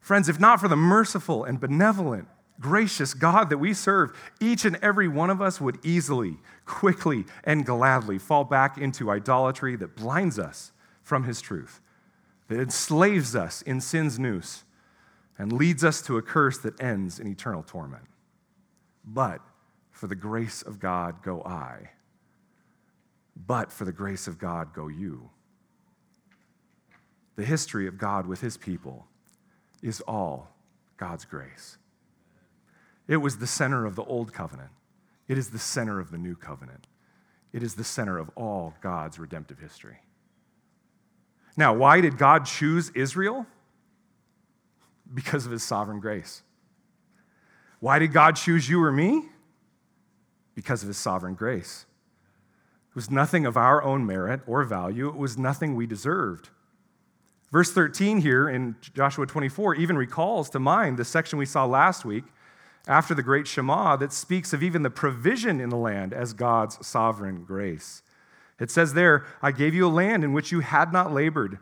[0.00, 2.26] Friends, if not for the merciful and benevolent,
[2.60, 7.64] gracious God that we serve, each and every one of us would easily, quickly, and
[7.64, 11.80] gladly fall back into idolatry that blinds us from His truth,
[12.48, 14.64] that enslaves us in sin's noose,
[15.38, 18.04] and leads us to a curse that ends in eternal torment.
[19.04, 19.40] But
[19.90, 21.90] for the grace of God go I.
[23.46, 25.30] But for the grace of God go you.
[27.36, 29.06] The history of God with his people
[29.82, 30.54] is all
[30.98, 31.78] God's grace.
[33.10, 34.70] It was the center of the old covenant,
[35.28, 36.86] it is the center of the new covenant,
[37.52, 39.98] it is the center of all God's redemptive history.
[41.54, 43.44] Now, why did God choose Israel?
[45.12, 46.42] Because of his sovereign grace.
[47.80, 49.28] Why did God choose you or me?
[50.60, 51.86] because of his sovereign grace.
[52.90, 56.50] It was nothing of our own merit or value, it was nothing we deserved.
[57.50, 62.04] Verse 13 here in Joshua 24 even recalls to mind the section we saw last
[62.04, 62.24] week
[62.86, 66.84] after the great Shema that speaks of even the provision in the land as God's
[66.86, 68.02] sovereign grace.
[68.58, 71.58] It says there, I gave you a land in which you had not labored,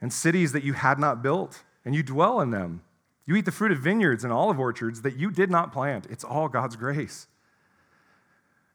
[0.00, 2.82] and cities that you had not built, and you dwell in them.
[3.26, 6.06] You eat the fruit of vineyards and olive orchards that you did not plant.
[6.10, 7.26] It's all God's grace.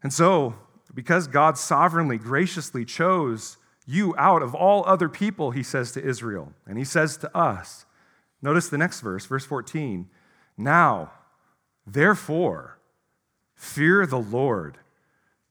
[0.02, 0.56] And so,
[0.94, 6.54] because God sovereignly, graciously chose you out of all other people, he says to Israel,
[6.66, 7.86] and he says to us,
[8.42, 10.08] notice the next verse, verse 14.
[10.58, 11.12] Now,
[11.86, 12.78] therefore,
[13.56, 14.78] fear the Lord,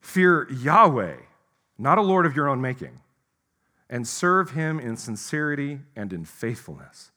[0.01, 1.17] fear Yahweh,
[1.79, 3.01] not a Lord of your own making,
[3.89, 7.11] and serve him in sincerity and in faithfulness.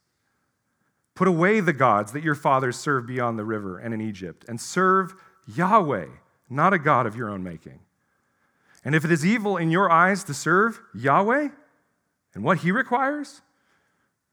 [1.13, 4.59] Put away the gods that your fathers served beyond the river and in Egypt, and
[4.59, 5.15] serve
[5.47, 6.07] Yahweh,
[6.49, 7.79] not a God of your own making.
[8.83, 11.49] And if it is evil in your eyes to serve Yahweh
[12.33, 13.41] and what he requires,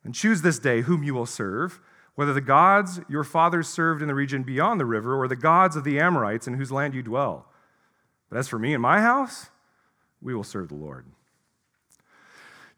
[0.02, 1.80] then choose this day whom you will serve,
[2.14, 5.76] whether the gods your fathers served in the region beyond the river or the gods
[5.76, 7.46] of the Amorites in whose land you dwell.
[8.28, 9.50] But as for me and my house,
[10.20, 11.06] we will serve the Lord.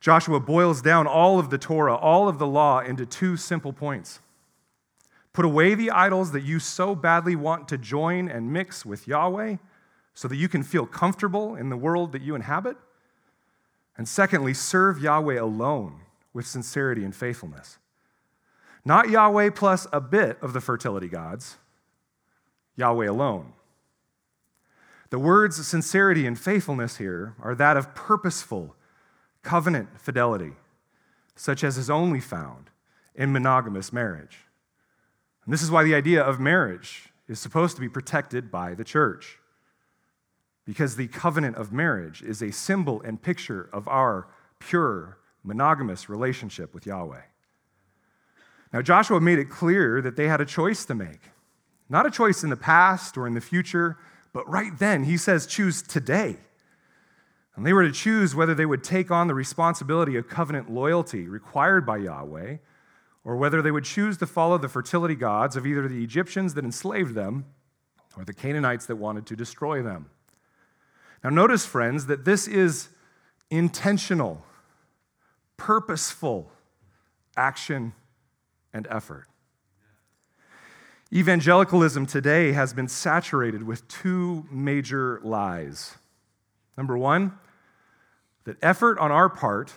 [0.01, 4.21] Joshua boils down all of the Torah, all of the law, into two simple points.
[5.33, 9.57] Put away the idols that you so badly want to join and mix with Yahweh
[10.13, 12.77] so that you can feel comfortable in the world that you inhabit.
[13.97, 16.01] And secondly, serve Yahweh alone
[16.33, 17.79] with sincerity and faithfulness.
[18.85, 21.57] Not Yahweh plus a bit of the fertility gods,
[22.77, 23.53] Yahweh alone.
[25.11, 28.75] The words sincerity and faithfulness here are that of purposeful,
[29.43, 30.53] covenant fidelity,
[31.37, 32.71] such as is only found
[33.15, 34.39] in monogamous marriage.
[35.45, 38.85] And this is why the idea of marriage is supposed to be protected by the
[38.85, 39.39] church.
[40.65, 46.75] Because the covenant of marriage is a symbol and picture of our pure, monogamous relationship
[46.75, 47.21] with Yahweh.
[48.75, 51.31] Now, Joshua made it clear that they had a choice to make.
[51.89, 53.97] Not a choice in the past or in the future,
[54.33, 56.39] but right then, he says, choose today.
[57.55, 61.29] And they were to choose whether they would take on the responsibility of covenant loyalty
[61.29, 62.57] required by Yahweh,
[63.23, 66.65] or whether they would choose to follow the fertility gods of either the Egyptians that
[66.65, 67.45] enslaved them
[68.17, 70.11] or the Canaanites that wanted to destroy them.
[71.23, 72.89] Now, notice, friends, that this is
[73.51, 74.45] intentional,
[75.57, 76.51] purposeful
[77.37, 77.93] action
[78.75, 79.29] and effort.
[81.13, 85.95] Evangelicalism today has been saturated with two major lies.
[86.77, 87.39] Number one,
[88.45, 89.73] that effort on our part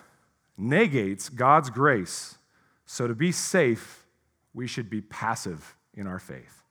[0.57, 2.37] negates God's grace,
[2.85, 4.05] so to be safe,
[4.53, 6.63] we should be passive in our faith.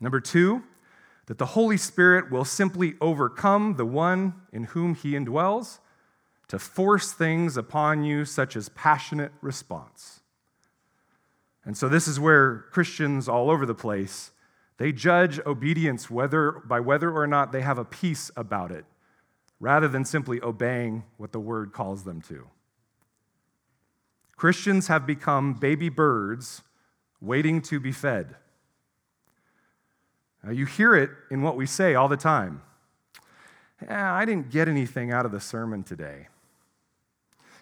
[0.00, 0.64] Number two,
[1.26, 5.78] that the Holy Spirit will simply overcome the one in whom he indwells
[6.48, 10.20] to force things upon you, such as passionate response.
[11.64, 14.30] And so, this is where Christians all over the place
[14.78, 18.84] they judge obedience whether, by whether or not they have a peace about it
[19.58, 22.46] rather than simply obeying what the word calls them to.
[24.36, 26.62] Christians have become baby birds
[27.22, 28.36] waiting to be fed.
[30.44, 32.62] Now, you hear it in what we say all the time.
[33.88, 36.28] I didn't get anything out of the sermon today.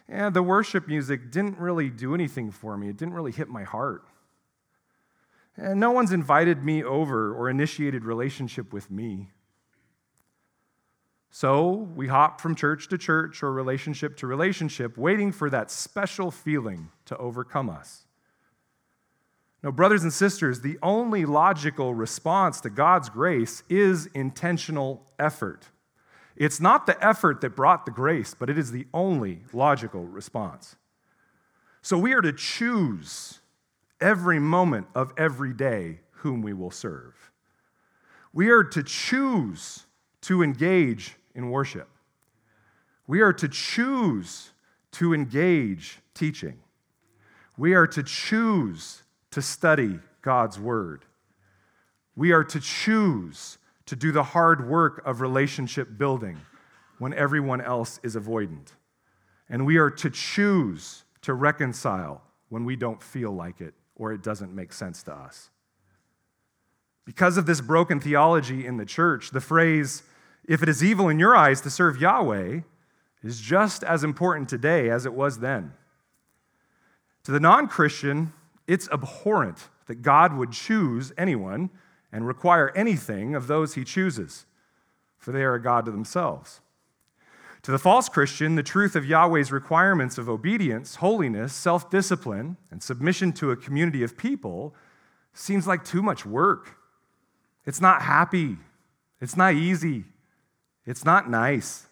[0.08, 2.88] Yeah, the worship music didn't really do anything for me.
[2.88, 4.04] It didn't really hit my heart.
[5.56, 9.30] And no one's invited me over or initiated relationship with me.
[11.30, 16.30] So we hop from church to church or relationship to relationship, waiting for that special
[16.30, 18.04] feeling to overcome us.
[19.62, 25.70] Now, brothers and sisters, the only logical response to God's grace is intentional effort.
[26.37, 30.77] It's not the effort that brought the grace, but it is the only logical response.
[31.83, 33.40] So we are to choose
[34.01, 37.31] every moment of every day whom we will serve.
[38.33, 39.87] We are to choose
[40.23, 41.88] to engage in worship.
[43.07, 44.51] We are to choose
[44.92, 46.59] to engage teaching.
[47.57, 51.05] We are to choose to study God's word.
[52.16, 56.38] We are to choose to do the hard work of relationship building
[56.99, 58.68] when everyone else is avoidant.
[59.49, 64.23] And we are to choose to reconcile when we don't feel like it or it
[64.23, 65.51] doesn't make sense to us.
[67.05, 70.03] Because of this broken theology in the church, the phrase,
[70.49, 72.61] if it is evil in your eyes to serve Yahweh,
[73.23, 75.73] is just as important today as it was then.
[77.25, 78.33] To the non Christian,
[78.66, 81.70] it's abhorrent that God would choose anyone
[82.14, 84.46] and require anything of those he chooses,
[85.18, 86.61] for they are a God to themselves.
[87.62, 92.81] To the false Christian, the truth of Yahweh's requirements of obedience, holiness, self discipline, and
[92.81, 94.77] submission to a community of people
[95.33, 96.77] seems like too much work.
[97.66, 98.59] It's not happy.
[99.20, 100.05] It's not easy.
[100.86, 101.88] It's not nice.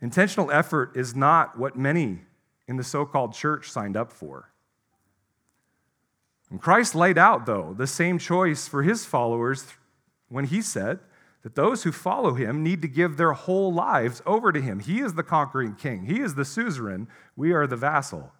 [0.00, 2.20] Intentional effort is not what many
[2.66, 4.50] in the so called church signed up for.
[6.50, 9.66] And Christ laid out, though, the same choice for his followers
[10.28, 11.00] when he said
[11.42, 14.80] that those who follow him need to give their whole lives over to him.
[14.80, 18.32] He is the conquering king, he is the suzerain, we are the vassal.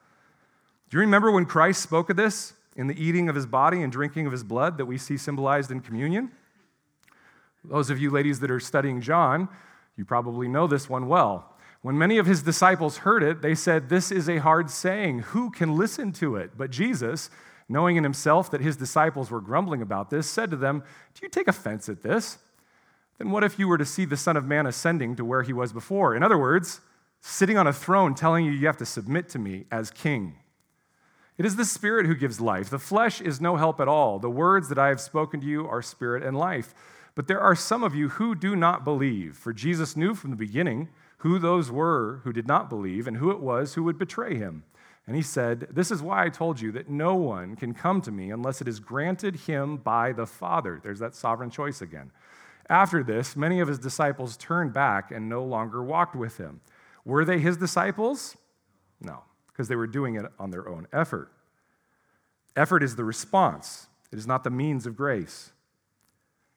[0.91, 3.93] Do you remember when Christ spoke of this in the eating of his body and
[3.93, 6.31] drinking of his blood that we see symbolized in communion?
[7.65, 9.49] Those of you ladies that are studying John,
[9.97, 11.57] You probably know this one well.
[11.83, 15.21] When many of his disciples heard it, they said, This is a hard saying.
[15.21, 16.53] Who can listen to it?
[16.57, 17.31] But Jesus,
[17.69, 20.83] knowing in himself that his disciples were grumbling about this, said to them,
[21.15, 22.39] Do you take offense at this?
[23.19, 25.53] Then what if you were to see the Son of Man ascending to where he
[25.53, 26.15] was before?
[26.15, 26.81] In other words,
[27.21, 30.37] sitting on a throne telling you you have to submit to me as king.
[31.39, 32.71] It is the Spirit who gives life.
[32.71, 34.19] The flesh is no help at all.
[34.19, 36.75] The words that I have spoken to you are spirit and life.
[37.15, 40.37] But there are some of you who do not believe, for Jesus knew from the
[40.37, 40.89] beginning
[41.19, 44.65] who those were who did not believe and who it was who would betray him.
[45.07, 48.11] And he said, This is why I told you that no one can come to
[48.11, 50.81] me unless it is granted him by the Father.
[50.83, 52.11] There's that sovereign choice again.
[52.69, 56.61] After this, many of his disciples turned back and no longer walked with him.
[57.05, 58.37] Were they his disciples?
[59.01, 61.31] No, because they were doing it on their own effort.
[62.57, 65.53] Effort is the response, it is not the means of grace.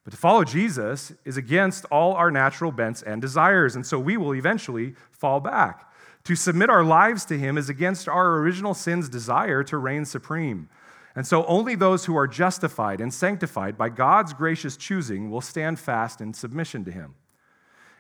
[0.04, 4.18] But to follow Jesus is against all our natural bents and desires, and so we
[4.18, 5.89] will eventually fall back.
[6.26, 10.70] To submit our lives to Him is against our original sin's desire to reign supreme.
[11.16, 15.80] And so only those who are justified and sanctified by God's gracious choosing will stand
[15.80, 17.16] fast in submission to Him.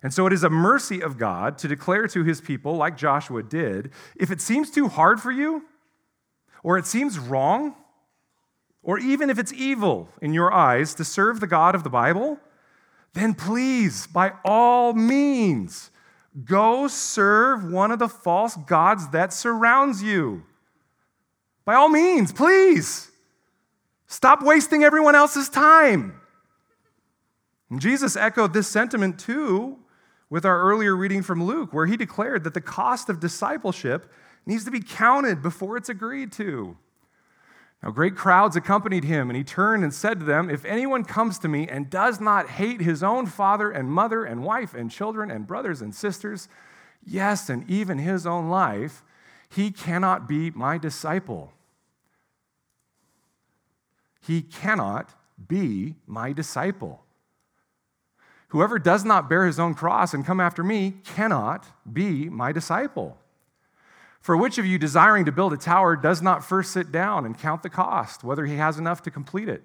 [0.02, 3.44] And so it is a mercy of God to declare to His people, like Joshua
[3.44, 5.66] did, if it seems too hard for you,
[6.64, 7.76] or it seems wrong,
[8.84, 12.40] or even if it's evil in your eyes to serve the God of the Bible,
[13.14, 15.92] then please, by all means,
[16.46, 20.44] go serve one of the false gods that surrounds you.
[21.66, 23.12] By all means, please.
[24.08, 26.20] Stop wasting everyone else's time.
[27.70, 29.78] And Jesus echoed this sentiment too
[30.30, 34.12] with our earlier reading from Luke, where he declared that the cost of discipleship
[34.46, 36.78] needs to be counted before it's agreed to.
[37.82, 41.40] Now, great crowds accompanied him, and he turned and said to them, If anyone comes
[41.40, 45.32] to me and does not hate his own father and mother and wife and children
[45.32, 46.50] and brothers and sisters,
[47.06, 49.02] yes, and even his own life,
[49.50, 51.54] he cannot be my disciple.
[54.22, 55.16] He cannot
[55.48, 57.06] be my disciple.
[58.50, 63.18] Whoever does not bear his own cross and come after me cannot be my disciple.
[64.22, 67.38] For which of you desiring to build a tower does not first sit down and
[67.38, 69.64] count the cost, whether he has enough to complete it?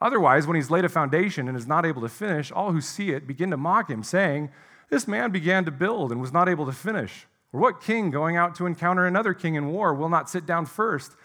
[0.00, 3.10] Otherwise, when he's laid a foundation and is not able to finish, all who see
[3.10, 4.50] it begin to mock him, saying,
[4.88, 7.26] This man began to build and was not able to finish.
[7.52, 10.66] Or what king going out to encounter another king in war will not sit down
[10.66, 11.16] first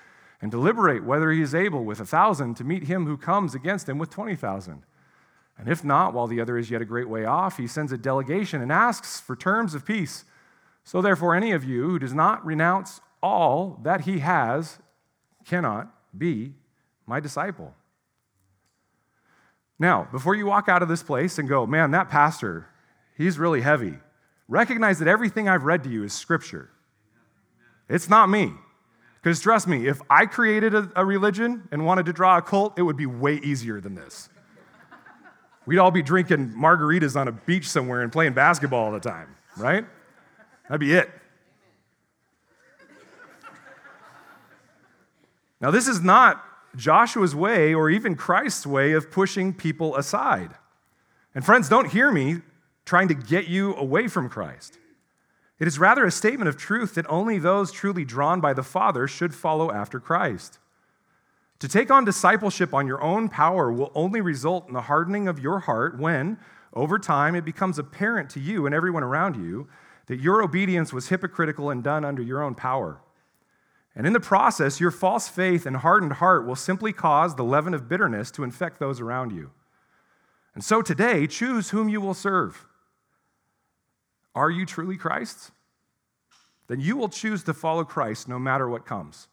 [0.41, 3.87] and deliberate whether he is able with a thousand to meet him who comes against
[3.87, 4.83] him with 20,000?
[5.57, 7.97] And if not, while the other is yet a great way off, he sends a
[7.97, 10.25] delegation and asks for terms of peace.
[10.85, 14.77] So, therefore, any of you who does not renounce all that he has
[15.43, 16.53] cannot be
[17.07, 17.73] my disciple.
[19.79, 22.67] Now, before you walk out of this place and go, man, that pastor,
[23.17, 23.95] he's really heavy,
[24.47, 26.69] recognize that everything I've read to you is scripture.
[27.89, 28.53] It's not me.
[29.21, 32.77] Because trust me, if I created a, a, religion and wanted to draw a cult,
[32.77, 34.29] it would be way easier than this.
[35.65, 39.35] We'd all be drinking margaritas on a beach somewhere and playing basketball all the time,
[39.57, 39.83] right?
[40.67, 41.09] That'd be it.
[45.61, 46.43] Now, this is not
[46.75, 50.51] Joshua's way or even Christ's way of pushing people aside.
[51.33, 52.41] And, friends, don't hear me
[52.85, 54.77] trying to get you away from Christ.
[55.57, 59.07] It is rather a statement of truth that only those truly drawn by the Father
[59.07, 60.59] should follow after Christ.
[61.59, 65.39] To take on discipleship on your own power will only result in the hardening of
[65.39, 66.37] your heart when,
[66.73, 69.67] over time, it becomes apparent to you and everyone around you
[70.07, 73.01] that your obedience was hypocritical and done under your own power.
[73.95, 77.73] And in the process, your false faith and hardened heart will simply cause the leaven
[77.73, 79.51] of bitterness to infect those around you.
[80.53, 82.65] And so today, choose whom you will serve.
[84.33, 85.51] Are you truly Christ's?
[86.67, 89.27] Then you will choose to follow Christ no matter what comes.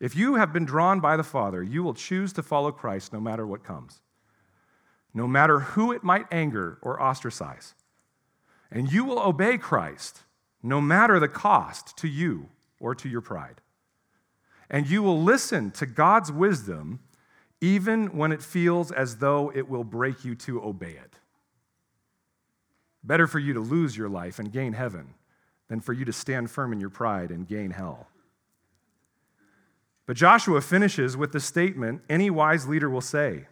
[0.00, 3.20] If you have been drawn by the Father, you will choose to follow Christ no
[3.20, 4.00] matter what comes,
[5.12, 7.74] no matter who it might anger or ostracize.
[8.70, 10.22] And you will obey Christ
[10.62, 12.48] no matter the cost to you
[12.80, 13.60] or to your pride.
[14.70, 17.00] And you will listen to God's wisdom
[17.60, 21.16] even when it feels as though it will break you to obey it.
[23.02, 25.14] Better for you to lose your life and gain heaven
[25.68, 28.08] than for you to stand firm in your pride and gain hell.
[30.06, 33.46] But Joshua finishes with the statement any wise leader will say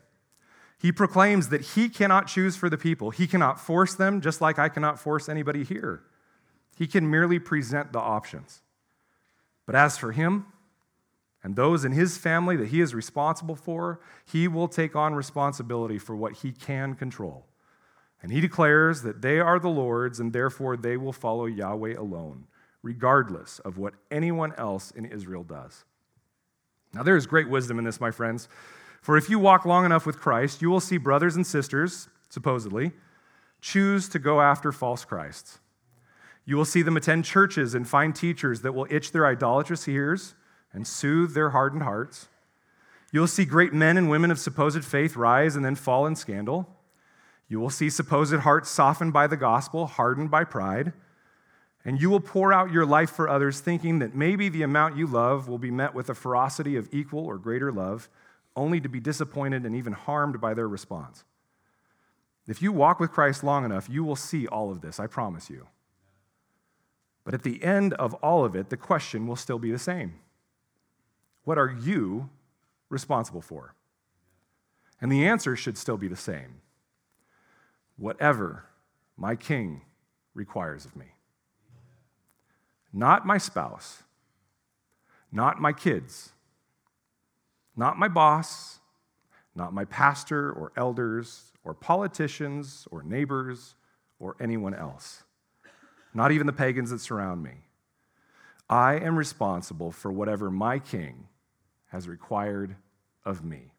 [0.83, 3.11] he proclaims that he cannot choose for the people.
[3.11, 6.03] He cannot force them, just like I cannot force anybody here.
[6.77, 8.63] He can merely present the options.
[9.65, 10.47] But as for him
[11.41, 15.99] and those in his family that he is responsible for, he will take on responsibility
[15.99, 17.47] for what he can control.
[18.21, 22.49] And he declares that they are the Lord's, and therefore they will follow Yahweh alone,
[22.83, 25.85] regardless of what anyone else in Israel does.
[26.93, 28.49] Now, there is great wisdom in this, my friends.
[29.03, 32.93] For if you walk long enough with Christ, you will see brothers and sisters, supposedly,
[33.61, 35.59] choose to go after false Christs.
[36.45, 40.35] You will see them attend churches and find teachers that will itch their idolatrous ears
[40.73, 42.29] and soothe their hardened hearts.
[43.13, 46.17] You will see great men and women of supposed faith rise and then fall in
[46.17, 46.69] scandal.
[47.49, 50.93] You will see supposed hearts softened by the gospel, hardened by pride.
[51.85, 55.09] And you will pour out your life for others, thinking that maybe the amount you
[55.09, 58.09] love will be met with a ferocity of equal or greater love,
[58.57, 61.25] only to be disappointed and even harmed by their response.
[62.47, 65.49] If you walk with Christ long enough, you will see all of this, I promise
[65.49, 65.69] you.
[67.25, 70.15] But at the end of all of it, the question will still be the same
[71.45, 72.31] What are you
[72.89, 73.75] responsible for?
[75.01, 76.61] And the answer should still be the same
[77.97, 78.65] whatever
[79.17, 79.83] my king
[80.35, 81.07] requires of me.
[82.93, 84.03] Not my spouse,
[85.31, 86.32] not my kids,
[87.77, 88.81] not my boss,
[89.55, 93.75] not my pastor or elders or politicians or neighbors
[94.19, 95.23] or anyone else,
[96.15, 97.53] not even the pagans that surround me.
[98.69, 101.29] I am responsible for whatever my king
[101.89, 102.77] has required
[103.25, 103.73] of me.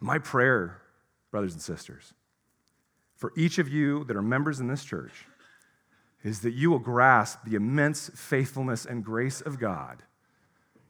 [0.00, 0.80] My prayer,
[1.30, 2.14] brothers and sisters,
[3.14, 5.26] for each of you that are members in this church
[6.24, 10.02] is that you will grasp the immense faithfulness and grace of God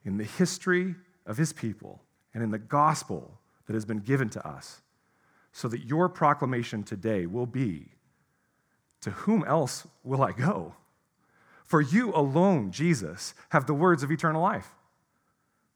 [0.05, 0.95] in the history
[1.27, 2.03] of his people
[2.35, 4.83] and in the gospel that has been given to us,
[5.53, 7.89] so that your proclamation today will be
[9.03, 10.75] To whom else will I go?
[11.65, 14.73] For you alone, Jesus, have the words of eternal life.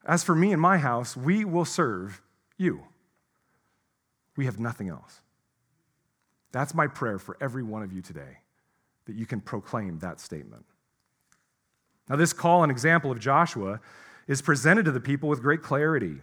[0.05, 2.21] As for me and my house, we will serve
[2.59, 2.83] you.
[4.37, 5.21] We have nothing else.
[6.53, 8.39] That's my prayer for every one of you today,
[9.07, 10.65] that you can proclaim that statement.
[12.09, 13.81] Now, this call and example of Joshua
[14.27, 16.18] is presented to the people with great clarity.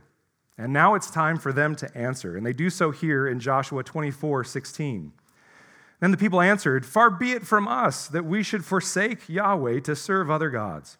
[0.57, 2.37] And now it's time for them to answer.
[2.37, 5.11] And they do so here in Joshua 24 16.
[5.99, 9.95] Then the people answered, Far be it from us that we should forsake Yahweh to
[9.95, 10.97] serve other gods.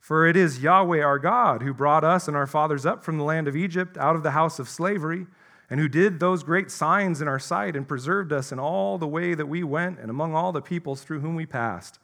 [0.00, 3.24] For it is Yahweh our God who brought us and our fathers up from the
[3.24, 5.26] land of Egypt out of the house of slavery
[5.68, 9.06] and who did those great signs in our sight and preserved us in all the
[9.06, 12.00] way that we went and among all the peoples through whom we passed.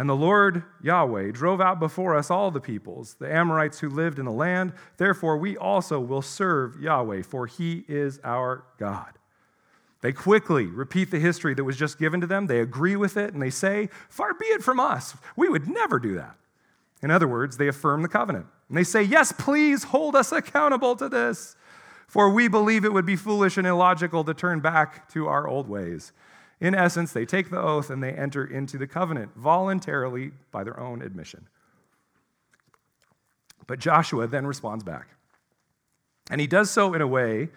[0.00, 4.18] And the Lord Yahweh drove out before us all the peoples, the Amorites who lived
[4.18, 4.72] in the land.
[4.96, 9.18] Therefore, we also will serve Yahweh, for he is our God.
[10.00, 12.46] They quickly repeat the history that was just given to them.
[12.46, 15.14] They agree with it and they say, Far be it from us.
[15.36, 16.34] We would never do that.
[17.02, 18.46] In other words, they affirm the covenant.
[18.70, 21.56] And they say, Yes, please hold us accountable to this.
[22.08, 25.68] For we believe it would be foolish and illogical to turn back to our old
[25.68, 26.12] ways.
[26.60, 30.78] In essence, they take the oath and they enter into the covenant voluntarily by their
[30.78, 31.48] own admission.
[33.66, 35.08] But Joshua then responds back.
[36.30, 37.48] And he does so in a way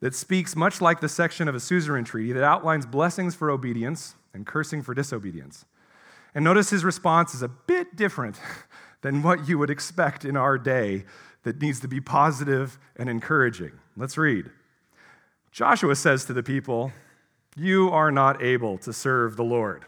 [0.00, 4.16] that speaks much like the section of a suzerain treaty that outlines blessings for obedience
[4.34, 5.64] and cursing for disobedience.
[6.34, 8.40] And notice his response is a bit different
[9.02, 11.04] than what you would expect in our day
[11.44, 13.72] that needs to be positive and encouraging.
[13.96, 14.50] Let's read.
[15.50, 16.92] Joshua says to the people,
[17.56, 19.84] You are not able to serve the Lord.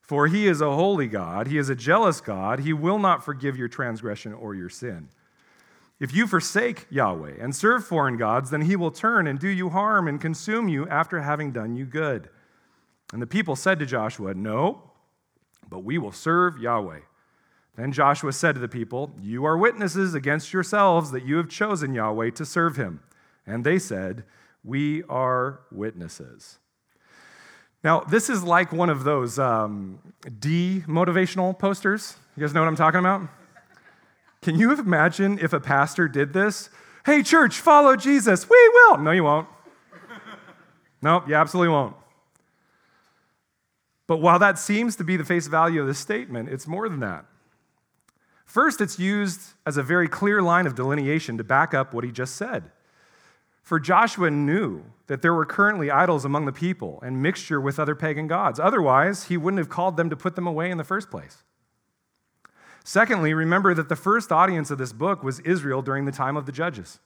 [0.00, 3.56] For he is a holy God, he is a jealous God, he will not forgive
[3.56, 5.08] your transgression or your sin.
[6.00, 9.70] If you forsake Yahweh and serve foreign gods, then he will turn and do you
[9.70, 12.28] harm and consume you after having done you good.
[13.12, 14.90] And the people said to Joshua, No,
[15.68, 17.00] but we will serve Yahweh.
[17.76, 21.94] Then Joshua said to the people, You are witnesses against yourselves that you have chosen
[21.94, 23.00] Yahweh to serve him.
[23.46, 24.24] And they said,
[24.64, 26.58] We are witnesses.
[27.84, 29.98] Now, this is like one of those um,
[30.38, 32.16] D motivational posters.
[32.36, 33.28] You guys know what I'm talking about?
[34.40, 36.70] Can you imagine if a pastor did this?
[37.04, 38.48] Hey, church, follow Jesus.
[38.48, 38.98] We will.
[38.98, 39.48] No, you won't.
[41.02, 41.96] no, you absolutely won't.
[44.06, 47.00] But while that seems to be the face value of this statement, it's more than
[47.00, 47.24] that.
[48.44, 52.12] First, it's used as a very clear line of delineation to back up what he
[52.12, 52.64] just said.
[53.62, 57.94] For Joshua knew that there were currently idols among the people and mixture with other
[57.94, 58.58] pagan gods.
[58.58, 61.44] Otherwise, he wouldn't have called them to put them away in the first place.
[62.84, 66.46] Secondly, remember that the first audience of this book was Israel during the time of
[66.46, 66.98] the judges,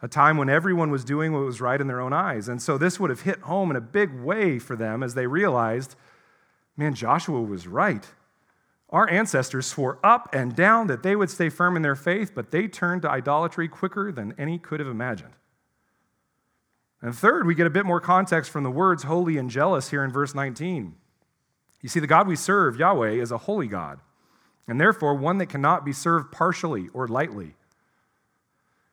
[0.00, 2.48] a time when everyone was doing what was right in their own eyes.
[2.48, 5.26] And so this would have hit home in a big way for them as they
[5.26, 5.96] realized
[6.76, 8.06] man, Joshua was right.
[8.90, 12.52] Our ancestors swore up and down that they would stay firm in their faith, but
[12.52, 15.32] they turned to idolatry quicker than any could have imagined.
[17.00, 20.02] And third, we get a bit more context from the words holy and jealous here
[20.02, 20.94] in verse 19.
[21.80, 24.00] You see, the God we serve, Yahweh, is a holy God,
[24.66, 27.54] and therefore one that cannot be served partially or lightly.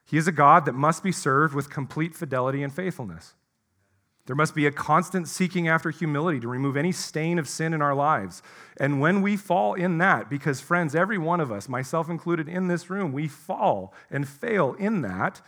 [0.06, 3.34] He is a God that must be served with complete fidelity and faithfulness.
[4.28, 7.82] There must be a constant seeking after humility to remove any stain of sin in
[7.82, 8.42] our lives.
[8.78, 12.68] And when we fall in that, because friends, every one of us, myself included in
[12.68, 15.42] this room, we fall and fail in that,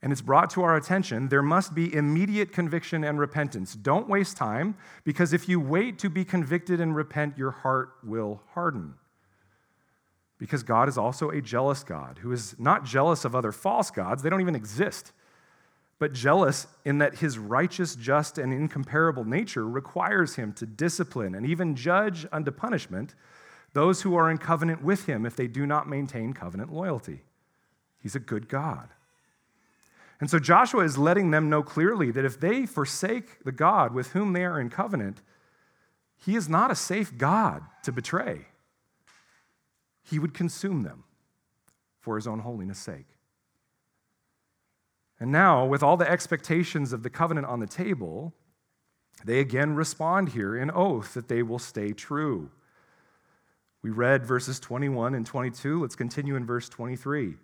[0.00, 3.74] and it's brought to our attention, there must be immediate conviction and repentance.
[3.74, 8.42] Don't waste time, because if you wait to be convicted and repent, your heart will
[8.52, 8.94] harden.
[10.38, 14.22] Because God is also a jealous God who is not jealous of other false gods,
[14.22, 15.10] they don't even exist,
[15.98, 21.44] but jealous in that his righteous, just, and incomparable nature requires him to discipline and
[21.44, 23.16] even judge unto punishment
[23.72, 27.24] those who are in covenant with him if they do not maintain covenant loyalty.
[28.00, 28.90] He's a good God.
[30.20, 34.08] And so Joshua is letting them know clearly that if they forsake the God with
[34.08, 35.22] whom they are in covenant,
[36.16, 38.46] he is not a safe God to betray.
[40.02, 41.04] He would consume them
[42.00, 43.06] for his own holiness' sake.
[45.20, 48.32] And now, with all the expectations of the covenant on the table,
[49.24, 52.50] they again respond here in oath that they will stay true.
[53.82, 55.82] We read verses 21 and 22.
[55.82, 57.34] Let's continue in verse 23.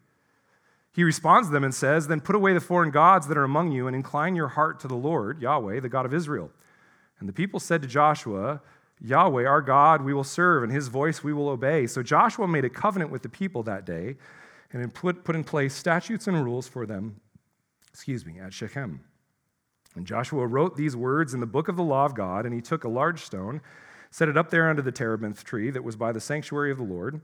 [0.94, 3.72] He responds to them and says, Then put away the foreign gods that are among
[3.72, 6.52] you and incline your heart to the Lord, Yahweh, the God of Israel.
[7.18, 8.60] And the people said to Joshua,
[9.00, 11.88] Yahweh, our God, we will serve, and his voice we will obey.
[11.88, 14.16] So Joshua made a covenant with the people that day
[14.72, 17.20] and put, put in place statutes and rules for them,
[17.92, 19.00] excuse me, at Shechem.
[19.96, 22.60] And Joshua wrote these words in the book of the law of God, and he
[22.60, 23.60] took a large stone,
[24.10, 26.84] set it up there under the terebinth tree that was by the sanctuary of the
[26.84, 27.20] Lord.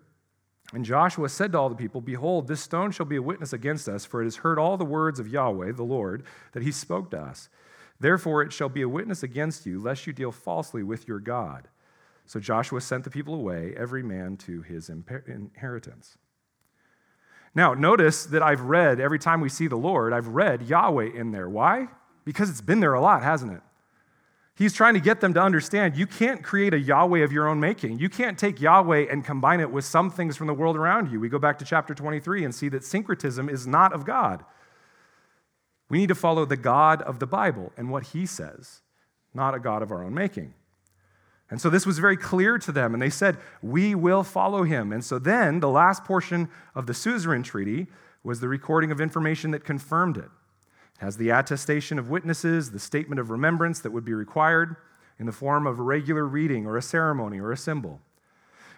[0.72, 3.88] And Joshua said to all the people, Behold, this stone shall be a witness against
[3.88, 7.10] us, for it has heard all the words of Yahweh, the Lord, that he spoke
[7.10, 7.48] to us.
[7.98, 11.68] Therefore it shall be a witness against you, lest you deal falsely with your God.
[12.24, 16.16] So Joshua sent the people away, every man to his inheritance.
[17.52, 21.32] Now, notice that I've read, every time we see the Lord, I've read Yahweh in
[21.32, 21.48] there.
[21.48, 21.88] Why?
[22.24, 23.62] Because it's been there a lot, hasn't it?
[24.60, 27.60] He's trying to get them to understand you can't create a Yahweh of your own
[27.60, 27.98] making.
[27.98, 31.18] You can't take Yahweh and combine it with some things from the world around you.
[31.18, 34.44] We go back to chapter 23 and see that syncretism is not of God.
[35.88, 38.82] We need to follow the God of the Bible and what he says,
[39.32, 40.52] not a God of our own making.
[41.48, 44.92] And so this was very clear to them, and they said, We will follow him.
[44.92, 47.86] And so then the last portion of the suzerain treaty
[48.22, 50.28] was the recording of information that confirmed it
[51.00, 54.76] has the attestation of witnesses, the statement of remembrance that would be required
[55.18, 58.00] in the form of a regular reading or a ceremony or a symbol.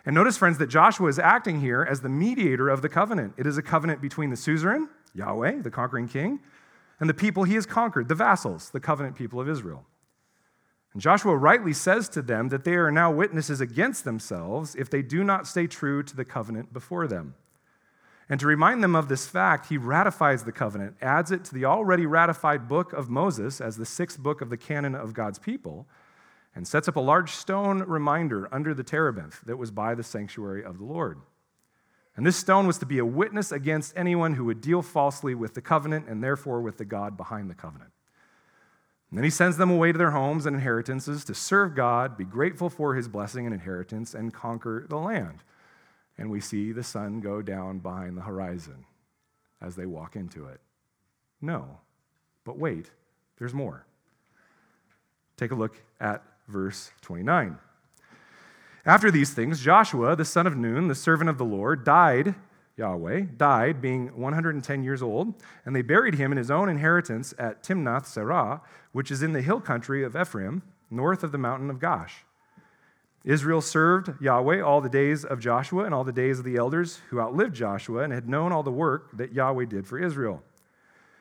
[0.06, 3.34] And notice, friends, that Joshua is acting here as the mediator of the covenant.
[3.36, 6.38] It is a covenant between the suzerain, Yahweh, the conquering king,
[7.00, 9.84] and the people he has conquered, the vassals, the covenant people of Israel.
[10.92, 15.02] And Joshua rightly says to them that they are now witnesses against themselves if they
[15.02, 17.34] do not stay true to the covenant before them.
[18.32, 21.66] And to remind them of this fact, he ratifies the covenant, adds it to the
[21.66, 25.86] already ratified book of Moses as the sixth book of the canon of God's people,
[26.54, 30.64] and sets up a large stone reminder under the terebinth that was by the sanctuary
[30.64, 31.20] of the Lord.
[32.16, 35.52] And this stone was to be a witness against anyone who would deal falsely with
[35.52, 37.90] the covenant and therefore with the God behind the covenant.
[39.10, 42.24] And then he sends them away to their homes and inheritances to serve God, be
[42.24, 45.42] grateful for his blessing and inheritance, and conquer the land
[46.22, 48.84] and we see the sun go down behind the horizon
[49.60, 50.60] as they walk into it.
[51.40, 51.80] No,
[52.44, 52.92] but wait,
[53.40, 53.84] there's more.
[55.36, 57.58] Take a look at verse 29.
[58.86, 62.36] After these things, Joshua, the son of Nun, the servant of the Lord, died,
[62.76, 65.34] Yahweh, died, being 110 years old,
[65.66, 68.60] and they buried him in his own inheritance at Timnath Serah,
[68.92, 72.22] which is in the hill country of Ephraim, north of the mountain of Gaash.
[73.24, 77.00] Israel served Yahweh all the days of Joshua and all the days of the elders
[77.10, 80.42] who outlived Joshua and had known all the work that Yahweh did for Israel.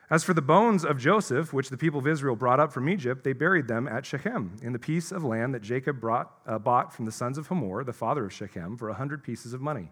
[0.10, 3.24] As for the bones of Joseph, which the people of Israel brought up from Egypt,
[3.24, 6.94] they buried them at Shechem, in the piece of land that Jacob brought, uh, bought
[6.94, 9.90] from the sons of Hamor, the father of Shechem, for a hundred pieces of money.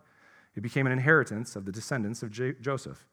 [0.55, 3.05] It became an inheritance of the descendants of J- Joseph.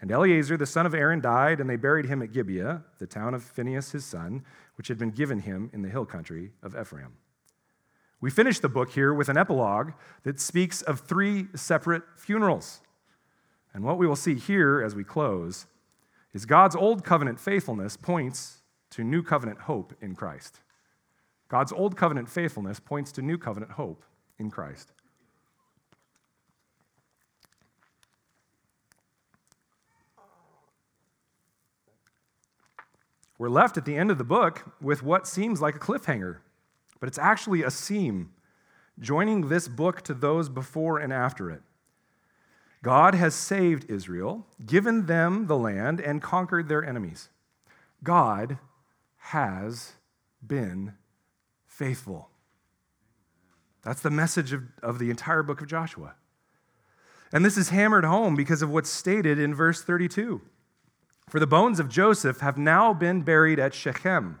[0.00, 3.34] And Eleazar, the son of Aaron, died, and they buried him at Gibeah, the town
[3.34, 4.42] of Phinehas his son,
[4.76, 7.12] which had been given him in the hill country of Ephraim.
[8.20, 9.92] We finish the book here with an epilogue
[10.24, 12.80] that speaks of three separate funerals.
[13.72, 15.66] And what we will see here as we close
[16.32, 20.60] is God's old covenant faithfulness points to new covenant hope in Christ.
[21.48, 24.04] God's old covenant faithfulness points to new covenant hope
[24.38, 24.92] in Christ.
[33.38, 36.38] we're left at the end of the book with what seems like a cliffhanger,
[37.00, 38.30] but it's actually a seam
[39.00, 41.62] joining this book to those before and after it.
[42.82, 47.28] God has saved Israel, given them the land, and conquered their enemies.
[48.04, 48.58] God
[49.16, 49.92] has
[50.46, 50.94] been
[51.66, 52.28] faithful.
[53.82, 56.14] That's the message of, of the entire book of Joshua.
[57.32, 60.40] And this is hammered home because of what's stated in verse 32.
[61.28, 64.40] For the bones of Joseph have now been buried at Shechem.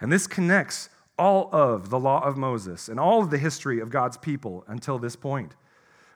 [0.00, 3.90] And this connects all of the law of Moses and all of the history of
[3.90, 5.54] God's people until this point.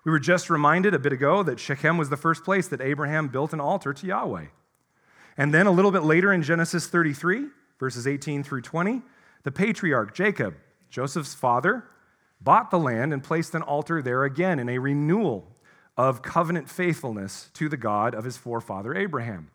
[0.05, 3.28] We were just reminded a bit ago that Shechem was the first place that Abraham
[3.28, 4.46] built an altar to Yahweh.
[5.36, 7.46] And then a little bit later in Genesis 33,
[7.78, 9.03] verses 18 through 20,
[9.42, 10.55] the patriarch Jacob,
[10.90, 11.84] Joseph's father,
[12.40, 15.46] bought the land and placed an altar there again in a renewal
[15.96, 19.51] of covenant faithfulness to the God of his forefather Abraham.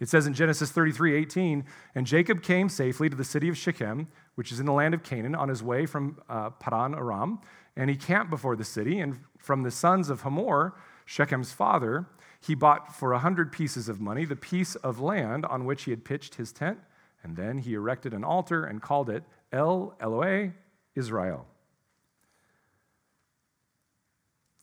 [0.00, 4.08] It says in Genesis 33 18, and Jacob came safely to the city of Shechem,
[4.34, 7.40] which is in the land of Canaan, on his way from uh, Padan Aram,
[7.76, 8.98] and he camped before the city.
[8.98, 10.74] And from the sons of Hamor,
[11.04, 12.06] Shechem's father,
[12.40, 15.90] he bought for a hundred pieces of money the piece of land on which he
[15.90, 16.78] had pitched his tent,
[17.22, 19.22] and then he erected an altar and called it
[19.52, 20.54] El Elohe
[20.94, 21.46] Israel.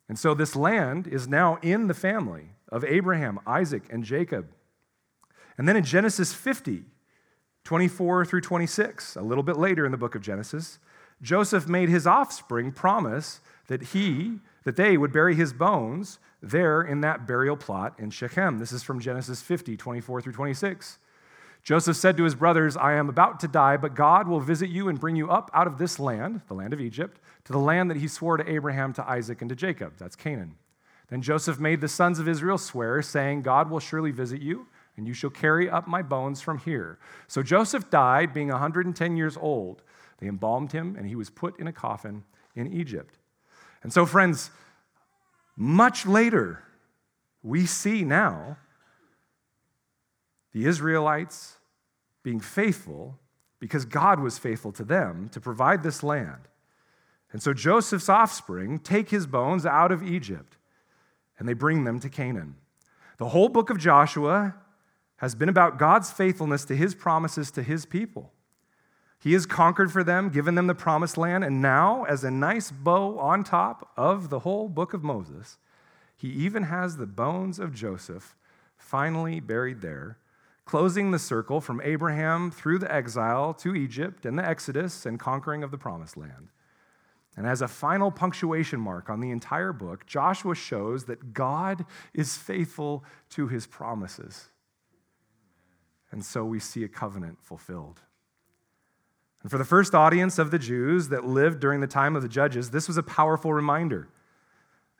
[0.10, 4.48] And so this land is now in the family of Abraham, Isaac, and Jacob.
[5.58, 6.84] And then in Genesis 50,
[7.64, 10.80] 24 through 26, a little bit later in the book of Genesis,
[11.22, 17.02] Joseph made his offspring promise that he, that they would bury his bones there in
[17.02, 18.60] that burial plot in Shechem.
[18.60, 21.00] This is from Genesis 50, 24 through 26.
[21.64, 24.88] Joseph said to his brothers, I am about to die, but God will visit you
[24.88, 27.90] and bring you up out of this land, the land of Egypt, to the land
[27.90, 29.94] that he swore to Abraham, to Isaac, and to Jacob.
[29.98, 30.56] That's Canaan.
[31.10, 34.68] Then Joseph made the sons of Israel swear, saying, God will surely visit you,
[34.98, 36.98] and you shall carry up my bones from here.
[37.28, 39.84] So Joseph died, being 110 years old.
[40.20, 42.24] They embalmed him, and he was put in a coffin
[42.56, 43.20] in Egypt.
[43.84, 44.50] And so, friends,
[45.56, 46.64] much later,
[47.44, 48.58] we see now
[50.52, 51.58] the Israelites
[52.24, 53.20] being faithful
[53.60, 56.48] because God was faithful to them to provide this land.
[57.32, 60.58] And so Joseph's offspring take his bones out of Egypt
[61.38, 62.56] and they bring them to Canaan.
[63.18, 64.56] The whole book of Joshua
[65.18, 68.32] has been about God's faithfulness to his promises to his people.
[69.20, 72.72] He has conquered for them, given them the promised land, and now, as a nice
[72.72, 75.58] bow on top of the whole book of Moses,
[76.16, 78.36] he even has the bones of Joseph
[78.78, 80.18] finally buried there
[80.68, 85.64] closing the circle from Abraham through the exile to Egypt and the Exodus and conquering
[85.64, 86.50] of the promised land.
[87.38, 92.36] And as a final punctuation mark on the entire book, Joshua shows that God is
[92.36, 94.50] faithful to his promises.
[96.12, 98.02] And so we see a covenant fulfilled.
[99.42, 102.30] And for the first audience of the Jews that lived during the time of the
[102.30, 104.10] judges, this was a powerful reminder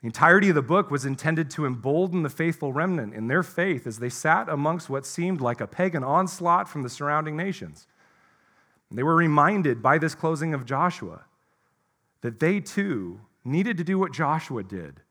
[0.00, 3.84] the entirety of the book was intended to embolden the faithful remnant in their faith
[3.84, 7.88] as they sat amongst what seemed like a pagan onslaught from the surrounding nations.
[8.92, 11.24] They were reminded by this closing of Joshua
[12.20, 15.02] that they too needed to do what Joshua did.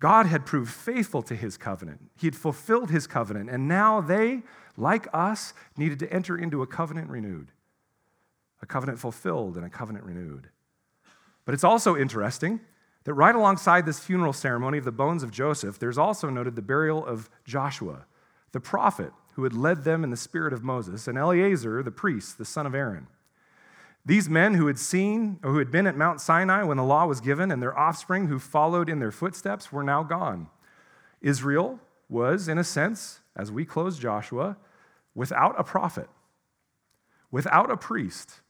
[0.00, 4.42] God had proved faithful to his covenant, he had fulfilled his covenant, and now they,
[4.76, 7.52] like us, needed to enter into a covenant renewed,
[8.62, 10.48] a covenant fulfilled and a covenant renewed.
[11.44, 12.60] But it's also interesting
[13.04, 16.62] that right alongside this funeral ceremony of the bones of Joseph, there's also noted the
[16.62, 18.04] burial of Joshua,
[18.52, 22.38] the prophet who had led them in the spirit of Moses, and Eleazar, the priest,
[22.38, 23.06] the son of Aaron.
[24.08, 27.04] These men who had seen or who had been at Mount Sinai when the law
[27.04, 30.48] was given, and their offspring who followed in their footsteps, were now gone.
[31.20, 31.78] Israel
[32.08, 34.56] was, in a sense, as we close Joshua,
[35.14, 36.08] without a prophet,
[37.30, 38.40] without a priest,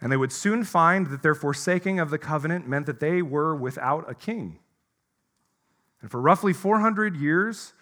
[0.00, 3.54] and they would soon find that their forsaking of the covenant meant that they were
[3.54, 4.60] without a king.
[6.00, 7.74] And for roughly 400 years,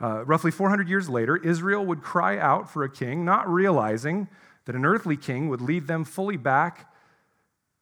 [0.00, 4.28] uh, roughly 400 years later, Israel would cry out for a king, not realizing
[4.64, 6.92] that an earthly king would lead them fully back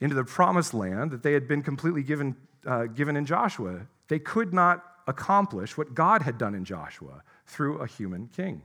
[0.00, 3.86] into the promised land that they had been completely given, uh, given in Joshua.
[4.08, 8.62] They could not accomplish what God had done in Joshua through a human king.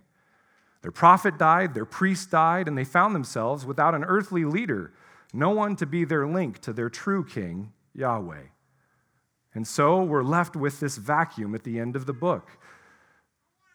[0.82, 4.94] Their prophet died, their priest died, and they found themselves without an earthly leader
[5.36, 8.44] no one to be their link to their true king, Yahweh.
[9.54, 12.52] And so we're left with this vacuum at the end of the book.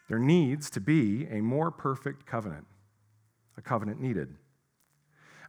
[0.09, 2.66] There needs to be a more perfect covenant,
[3.61, 4.34] a covenant needed.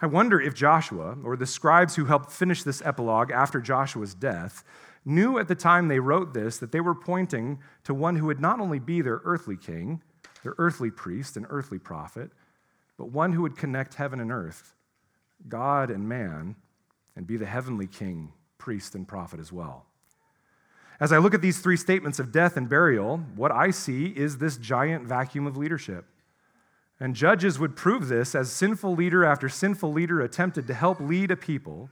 [0.02, 4.64] I wonder if Joshua, or the scribes who helped finish this epilogue after Joshua's death,
[5.06, 8.42] knew at the time they wrote this that they were pointing to one who would
[8.42, 10.02] not only be their earthly king,
[10.44, 12.32] their earthly priest, and earthly prophet,
[12.98, 14.76] but one who would connect heaven and earth,
[15.48, 16.56] God and man,
[17.16, 19.86] and be the heavenly king, priest, and prophet as well.
[21.00, 24.38] As I look at these three statements of death and burial, what I see is
[24.38, 26.06] this giant vacuum of leadership.
[27.02, 31.32] And judges would prove this as sinful leader after sinful leader attempted to help lead
[31.32, 31.90] a people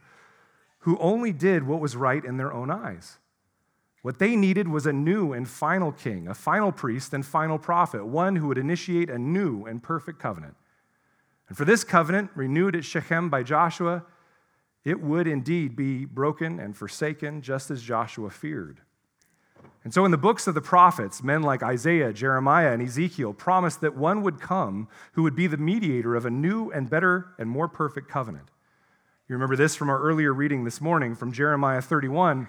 [0.78, 3.18] who only did what was right in their own eyes.
[4.02, 8.06] What they needed was a new and final king, a final priest and final prophet,
[8.06, 10.54] one who would initiate a new and perfect covenant.
[11.48, 14.04] And for this covenant, renewed at Shechem by Joshua,
[14.84, 18.80] it would indeed be broken and forsaken, just as Joshua feared.
[19.82, 23.80] And so, in the books of the prophets, men like Isaiah, Jeremiah, and Ezekiel promised
[23.80, 27.48] that one would come who would be the mediator of a new and better and
[27.48, 28.50] more perfect covenant.
[29.28, 32.48] You remember this from our earlier reading this morning from Jeremiah 31.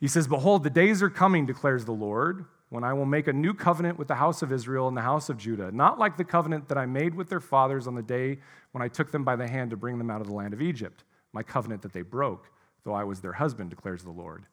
[0.00, 3.32] He says, Behold, the days are coming, declares the Lord, when I will make a
[3.32, 6.24] new covenant with the house of Israel and the house of Judah, not like the
[6.24, 8.38] covenant that I made with their fathers on the day
[8.72, 10.62] when I took them by the hand to bring them out of the land of
[10.62, 12.50] Egypt, my covenant that they broke,
[12.84, 14.46] though I was their husband, declares the Lord.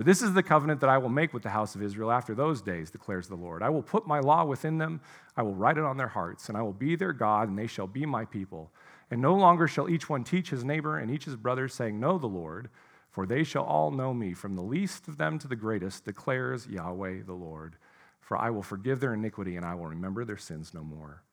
[0.00, 2.34] For this is the covenant that I will make with the house of Israel after
[2.34, 3.62] those days, declares the Lord.
[3.62, 5.02] I will put my law within them,
[5.36, 7.66] I will write it on their hearts, and I will be their God, and they
[7.66, 8.72] shall be my people.
[9.10, 12.16] And no longer shall each one teach his neighbor and each his brother, saying, Know
[12.16, 12.70] the Lord,
[13.10, 16.66] for they shall all know me, from the least of them to the greatest, declares
[16.66, 17.76] Yahweh the Lord.
[18.22, 21.24] For I will forgive their iniquity, and I will remember their sins no more.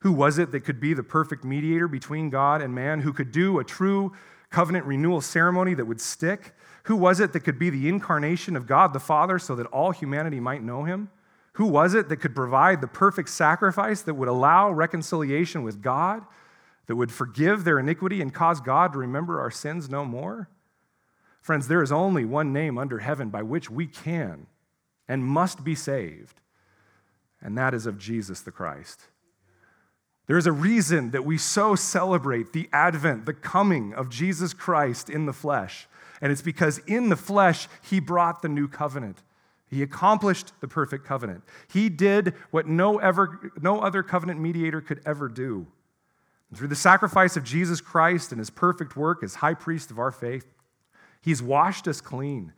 [0.00, 3.30] Who was it that could be the perfect mediator between God and man, who could
[3.30, 4.12] do a true
[4.50, 6.52] covenant renewal ceremony that would stick?
[6.84, 9.90] Who was it that could be the incarnation of God the Father so that all
[9.90, 11.10] humanity might know him?
[11.54, 16.24] Who was it that could provide the perfect sacrifice that would allow reconciliation with God,
[16.86, 20.48] that would forgive their iniquity and cause God to remember our sins no more?
[21.40, 24.46] Friends, there is only one name under heaven by which we can
[25.08, 26.40] and must be saved,
[27.40, 29.02] and that is of Jesus the Christ.
[30.26, 35.08] There is a reason that we so celebrate the advent, the coming of Jesus Christ
[35.08, 35.86] in the flesh.
[36.20, 39.22] And it's because in the flesh, he brought the new covenant.
[39.66, 41.42] He accomplished the perfect covenant.
[41.72, 45.66] He did what no, ever, no other covenant mediator could ever do.
[46.48, 49.98] And through the sacrifice of Jesus Christ and his perfect work as high priest of
[49.98, 50.46] our faith,
[51.20, 52.52] he's washed us clean,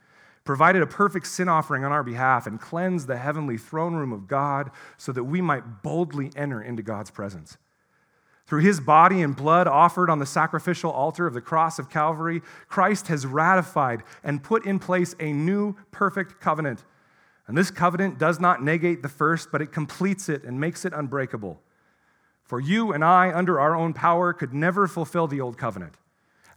[0.45, 4.29] provided a perfect sin offering on our behalf, and cleansed the heavenly throne room of
[4.29, 7.57] God so that we might boldly enter into God's presence.
[8.47, 12.43] Through his body and blood offered on the sacrificial altar of the cross of Calvary,
[12.69, 16.85] Christ has ratified and put in place a new perfect covenant.
[17.49, 20.93] And this covenant does not negate the first, but it completes it and makes it
[20.93, 21.61] unbreakable.
[22.45, 25.97] For you and I, under our own power, could never fulfill the old covenant.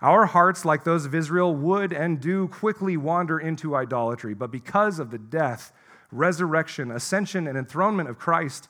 [0.01, 4.35] Our hearts, like those of Israel, would and do quickly wander into idolatry.
[4.35, 5.73] But because of the death,
[6.11, 8.69] resurrection, ascension, and enthronement of Christ,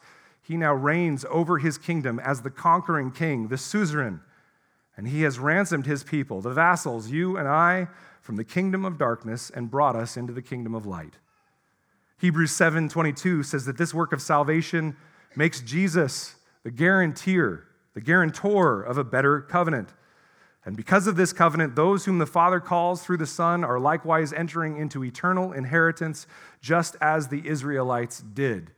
[0.50, 4.20] he now reigns over his kingdom as the conquering king, the suzerain.
[4.98, 7.88] And he has ransomed his people, the vassals, you and I,
[8.20, 11.20] from the kingdom of darkness and brought us into the kingdom of light.
[12.18, 14.98] Hebrews 7:22 says that this work of salvation
[15.36, 19.94] makes Jesus the guarantor, the guarantor of a better covenant.
[20.66, 24.34] And because of this covenant, those whom the Father calls through the Son are likewise
[24.34, 26.26] entering into eternal inheritance,
[26.60, 28.72] just as the Israelites did.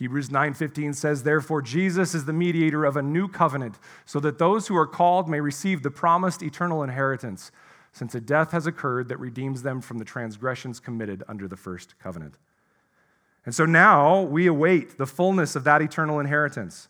[0.00, 4.66] Hebrews 9:15 says therefore Jesus is the mediator of a new covenant so that those
[4.66, 7.52] who are called may receive the promised eternal inheritance
[7.92, 11.98] since a death has occurred that redeems them from the transgressions committed under the first
[11.98, 12.38] covenant.
[13.44, 16.88] And so now we await the fullness of that eternal inheritance.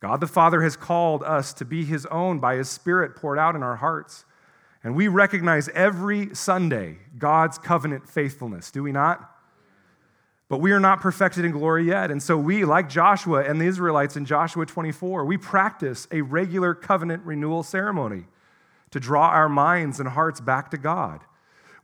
[0.00, 3.54] God the Father has called us to be his own by his spirit poured out
[3.54, 4.24] in our hearts.
[4.82, 9.35] And we recognize every Sunday God's covenant faithfulness, do we not?
[10.48, 12.10] But we are not perfected in glory yet.
[12.10, 16.72] And so we, like Joshua and the Israelites in Joshua 24, we practice a regular
[16.72, 18.26] covenant renewal ceremony
[18.92, 21.20] to draw our minds and hearts back to God.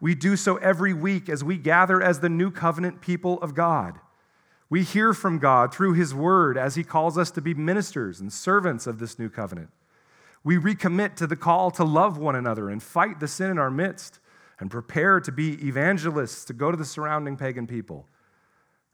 [0.01, 3.99] We do so every week as we gather as the new covenant people of God.
[4.71, 8.33] We hear from God through His word as He calls us to be ministers and
[8.33, 9.71] servants of this new covenant.
[10.45, 13.71] We recommit to the call to love one another and fight the sin in our
[13.71, 14.19] midst
[14.59, 18.07] and prepare to be evangelists to go to the surrounding pagan people.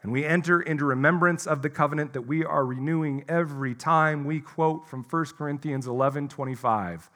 [0.03, 4.40] And we enter into remembrance of the covenant that we are renewing every time we
[4.40, 7.11] quote from 1 Corinthians 11 25.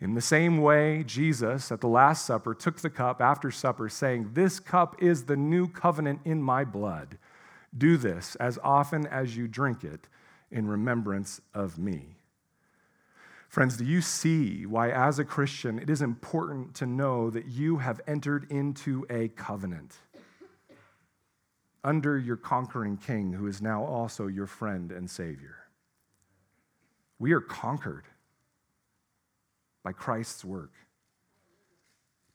[0.00, 4.32] In the same way, Jesus at the Last Supper took the cup after supper, saying,
[4.34, 7.16] This cup is the new covenant in my blood.
[7.76, 10.06] Do this as often as you drink it
[10.50, 12.16] in remembrance of me.
[13.48, 17.78] Friends, do you see why, as a Christian, it is important to know that you
[17.78, 19.96] have entered into a covenant?
[21.84, 25.56] Under your conquering king, who is now also your friend and savior.
[27.18, 28.04] We are conquered
[29.84, 30.72] by Christ's work.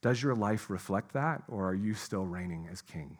[0.01, 3.17] Does your life reflect that, or are you still reigning as king?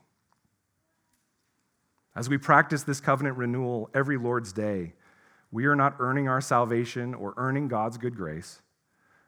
[2.16, 4.94] As we practice this covenant renewal every Lord's day,
[5.52, 8.62] we are not earning our salvation or earning God's good grace,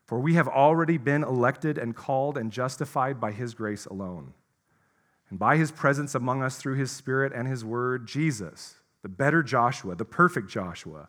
[0.05, 4.33] for we have already been elected and called and justified by His grace alone.
[5.31, 9.41] And by His presence among us through His Spirit and His Word, Jesus, the better
[9.41, 11.07] Joshua, the perfect Joshua,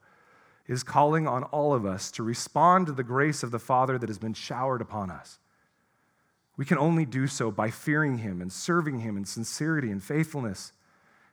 [0.66, 4.08] is calling on all of us to respond to the grace of the Father that
[4.08, 5.40] has been showered upon us.
[6.56, 10.72] We can only do so by fearing Him and serving Him in sincerity and faithfulness,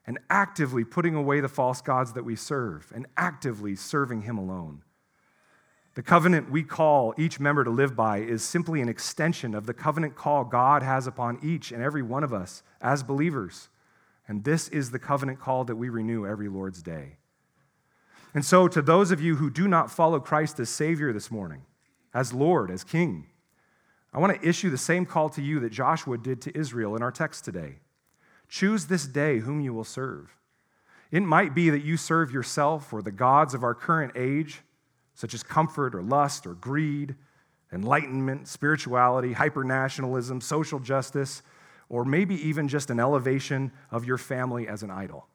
[0.07, 4.81] and actively putting away the false gods that we serve, and actively serving Him alone.
[5.99, 9.73] The covenant we call each member to live by is simply an extension of the
[9.73, 13.67] covenant call God has upon each and every one of us as believers.
[14.25, 17.17] And this is the covenant call that we renew every Lord's day.
[18.33, 21.63] And so, to those of you who do not follow Christ as Savior this morning,
[22.13, 23.27] as Lord, as King,
[24.13, 27.03] I want to issue the same call to you that Joshua did to Israel in
[27.03, 27.79] our text today.
[28.47, 30.33] Choose this day whom you will serve.
[31.11, 34.61] It might be that you serve yourself or the gods of our current age,
[35.19, 37.13] such as comfort or lust or greed,
[37.73, 41.41] enlightenment, spirituality, hypernationalism, social justice,
[41.89, 45.27] or maybe even just an elevation of your family as an idol.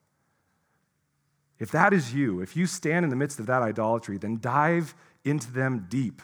[1.59, 4.95] If that is you, if you stand in the midst of that idolatry, then dive
[5.23, 6.23] into them deep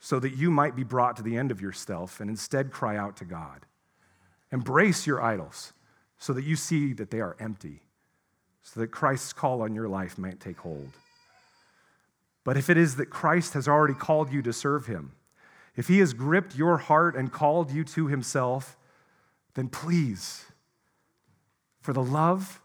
[0.00, 3.18] so that you might be brought to the end of yourself and instead cry out
[3.18, 3.66] to God.
[4.50, 5.74] Embrace your idols
[6.16, 7.82] so that you see that they are empty,
[8.62, 10.88] so that Christ's call on your life might take hold.
[12.48, 15.12] But if it is that Christ has already called you to serve him,
[15.76, 18.78] if he has gripped your heart and called you to himself,
[19.52, 20.46] then please,
[21.82, 22.62] for the love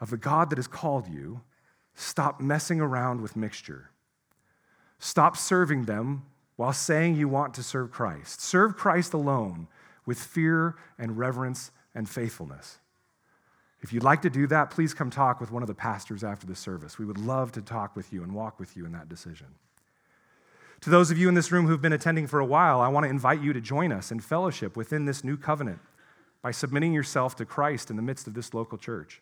[0.00, 1.40] of the God that has called you,
[1.94, 3.88] stop messing around with mixture.
[4.98, 6.26] Stop serving them
[6.56, 8.42] while saying you want to serve Christ.
[8.42, 9.66] Serve Christ alone
[10.04, 12.80] with fear and reverence and faithfulness.
[13.82, 16.46] If you'd like to do that, please come talk with one of the pastors after
[16.46, 16.98] the service.
[16.98, 19.48] We would love to talk with you and walk with you in that decision.
[20.82, 23.04] To those of you in this room who've been attending for a while, I want
[23.04, 25.80] to invite you to join us in fellowship within this new covenant
[26.42, 29.20] by submitting yourself to Christ in the midst of this local church.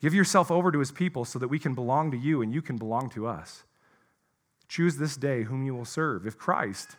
[0.00, 2.60] Give yourself over to his people so that we can belong to you and you
[2.60, 3.64] can belong to us.
[4.68, 6.26] Choose this day whom you will serve.
[6.26, 6.96] If Christ,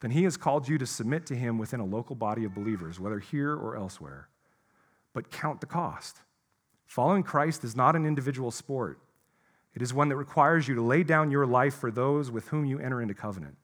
[0.00, 3.00] then he has called you to submit to him within a local body of believers,
[3.00, 4.28] whether here or elsewhere.
[5.18, 6.20] But count the cost.
[6.86, 9.00] Following Christ is not an individual sport,
[9.74, 12.64] it is one that requires you to lay down your life for those with whom
[12.64, 13.56] you enter into covenant.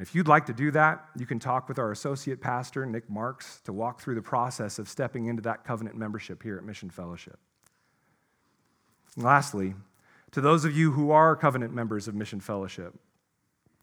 [0.00, 3.60] If you'd like to do that, you can talk with our associate pastor, Nick Marks,
[3.64, 7.38] to walk through the process of stepping into that covenant membership here at Mission Fellowship.
[9.14, 9.74] Lastly,
[10.30, 12.94] to those of you who are covenant members of Mission Fellowship,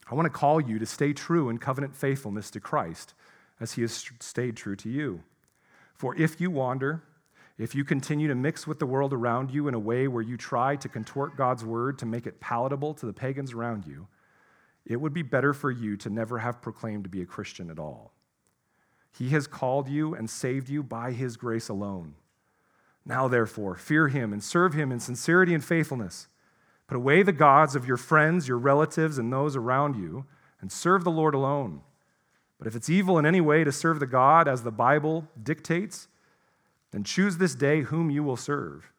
[0.10, 3.14] I want to call you to stay true in covenant faithfulness to Christ
[3.60, 5.22] as he has stayed true to you.
[6.00, 7.04] For if you wander,
[7.58, 10.38] if you continue to mix with the world around you in a way where you
[10.38, 14.08] try to contort God's word to make it palatable to the pagans around you,
[14.86, 17.80] it would be better for you to never have proclaimed to be a Christian at
[17.80, 18.14] all.
[19.18, 22.16] He has called you and saved you by his grace alone.
[23.06, 26.30] Now, therefore, fear him and serve him in sincerity and faithfulness.
[26.88, 30.26] Put away the gods of your friends, your relatives, and those around you,
[30.62, 31.82] and serve the Lord alone.
[32.60, 36.10] But if it's evil in any way to serve the God as the Bible dictates,
[36.91, 38.91] then choose this day whom you will serve.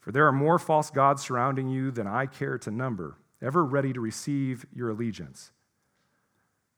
[0.00, 3.92] For there are more false gods surrounding you than I care to number, ever ready
[3.92, 5.52] to receive your allegiance.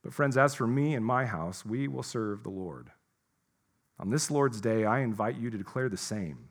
[0.02, 2.90] But, friends, as for me and my house, we will serve the Lord.
[4.00, 6.48] On this Lord's Day, I invite you to declare the same.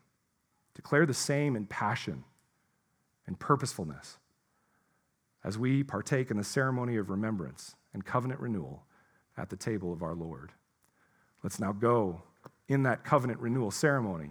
[0.74, 2.24] Declare the same in passion
[3.26, 4.16] and purposefulness
[5.44, 8.84] as we partake in the ceremony of remembrance and covenant renewal
[9.36, 10.52] at the table of our Lord.
[11.42, 12.22] Let's now go
[12.68, 14.30] in that covenant renewal ceremony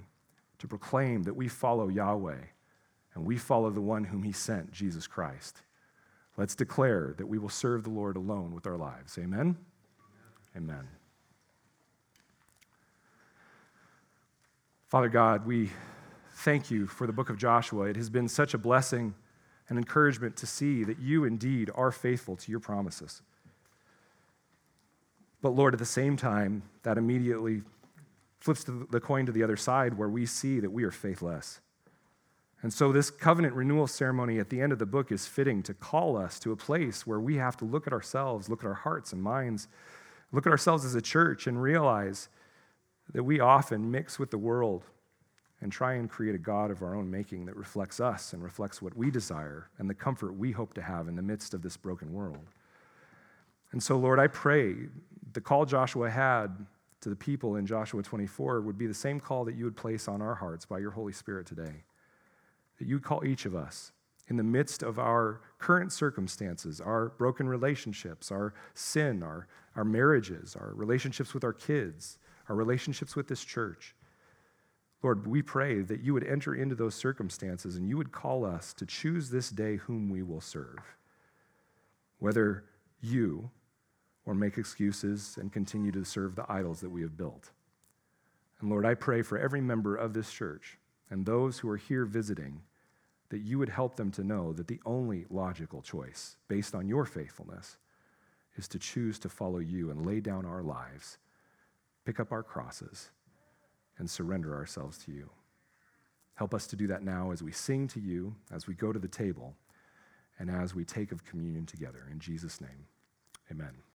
[0.59, 2.41] to proclaim that we follow Yahweh
[3.13, 5.57] and we follow the one whom he sent, Jesus Christ.
[6.37, 9.17] Let's declare that we will serve the Lord alone with our lives.
[9.17, 9.57] Amen.
[10.55, 10.87] Amen.
[14.87, 15.69] Father God, we
[16.35, 17.85] thank you for the book of Joshua.
[17.85, 19.13] It has been such a blessing
[19.69, 23.21] and encouragement to see that you indeed are faithful to your promises.
[25.41, 27.63] But Lord, at the same time, that immediately
[28.39, 31.61] flips the coin to the other side where we see that we are faithless.
[32.63, 35.73] And so, this covenant renewal ceremony at the end of the book is fitting to
[35.73, 38.75] call us to a place where we have to look at ourselves, look at our
[38.75, 39.67] hearts and minds,
[40.31, 42.29] look at ourselves as a church, and realize
[43.13, 44.83] that we often mix with the world
[45.59, 48.81] and try and create a God of our own making that reflects us and reflects
[48.81, 51.77] what we desire and the comfort we hope to have in the midst of this
[51.77, 52.47] broken world.
[53.71, 54.75] And so, Lord, I pray
[55.33, 56.65] the call Joshua had
[57.01, 60.07] to the people in Joshua 24 would be the same call that you would place
[60.07, 61.83] on our hearts by your Holy Spirit today.
[62.77, 63.91] That you call each of us
[64.27, 70.55] in the midst of our current circumstances, our broken relationships, our sin, our, our marriages,
[70.55, 72.17] our relationships with our kids,
[72.47, 73.95] our relationships with this church.
[75.03, 78.73] Lord, we pray that you would enter into those circumstances and you would call us
[78.73, 80.95] to choose this day whom we will serve.
[82.19, 82.65] Whether
[83.01, 83.49] you
[84.25, 87.51] or make excuses and continue to serve the idols that we have built.
[88.59, 90.77] And Lord, I pray for every member of this church
[91.09, 92.61] and those who are here visiting
[93.29, 97.05] that you would help them to know that the only logical choice, based on your
[97.05, 97.77] faithfulness,
[98.55, 101.17] is to choose to follow you and lay down our lives,
[102.05, 103.09] pick up our crosses,
[103.97, 105.29] and surrender ourselves to you.
[106.35, 108.99] Help us to do that now as we sing to you, as we go to
[108.99, 109.55] the table,
[110.39, 112.07] and as we take of communion together.
[112.11, 112.87] In Jesus' name,
[113.49, 113.90] amen.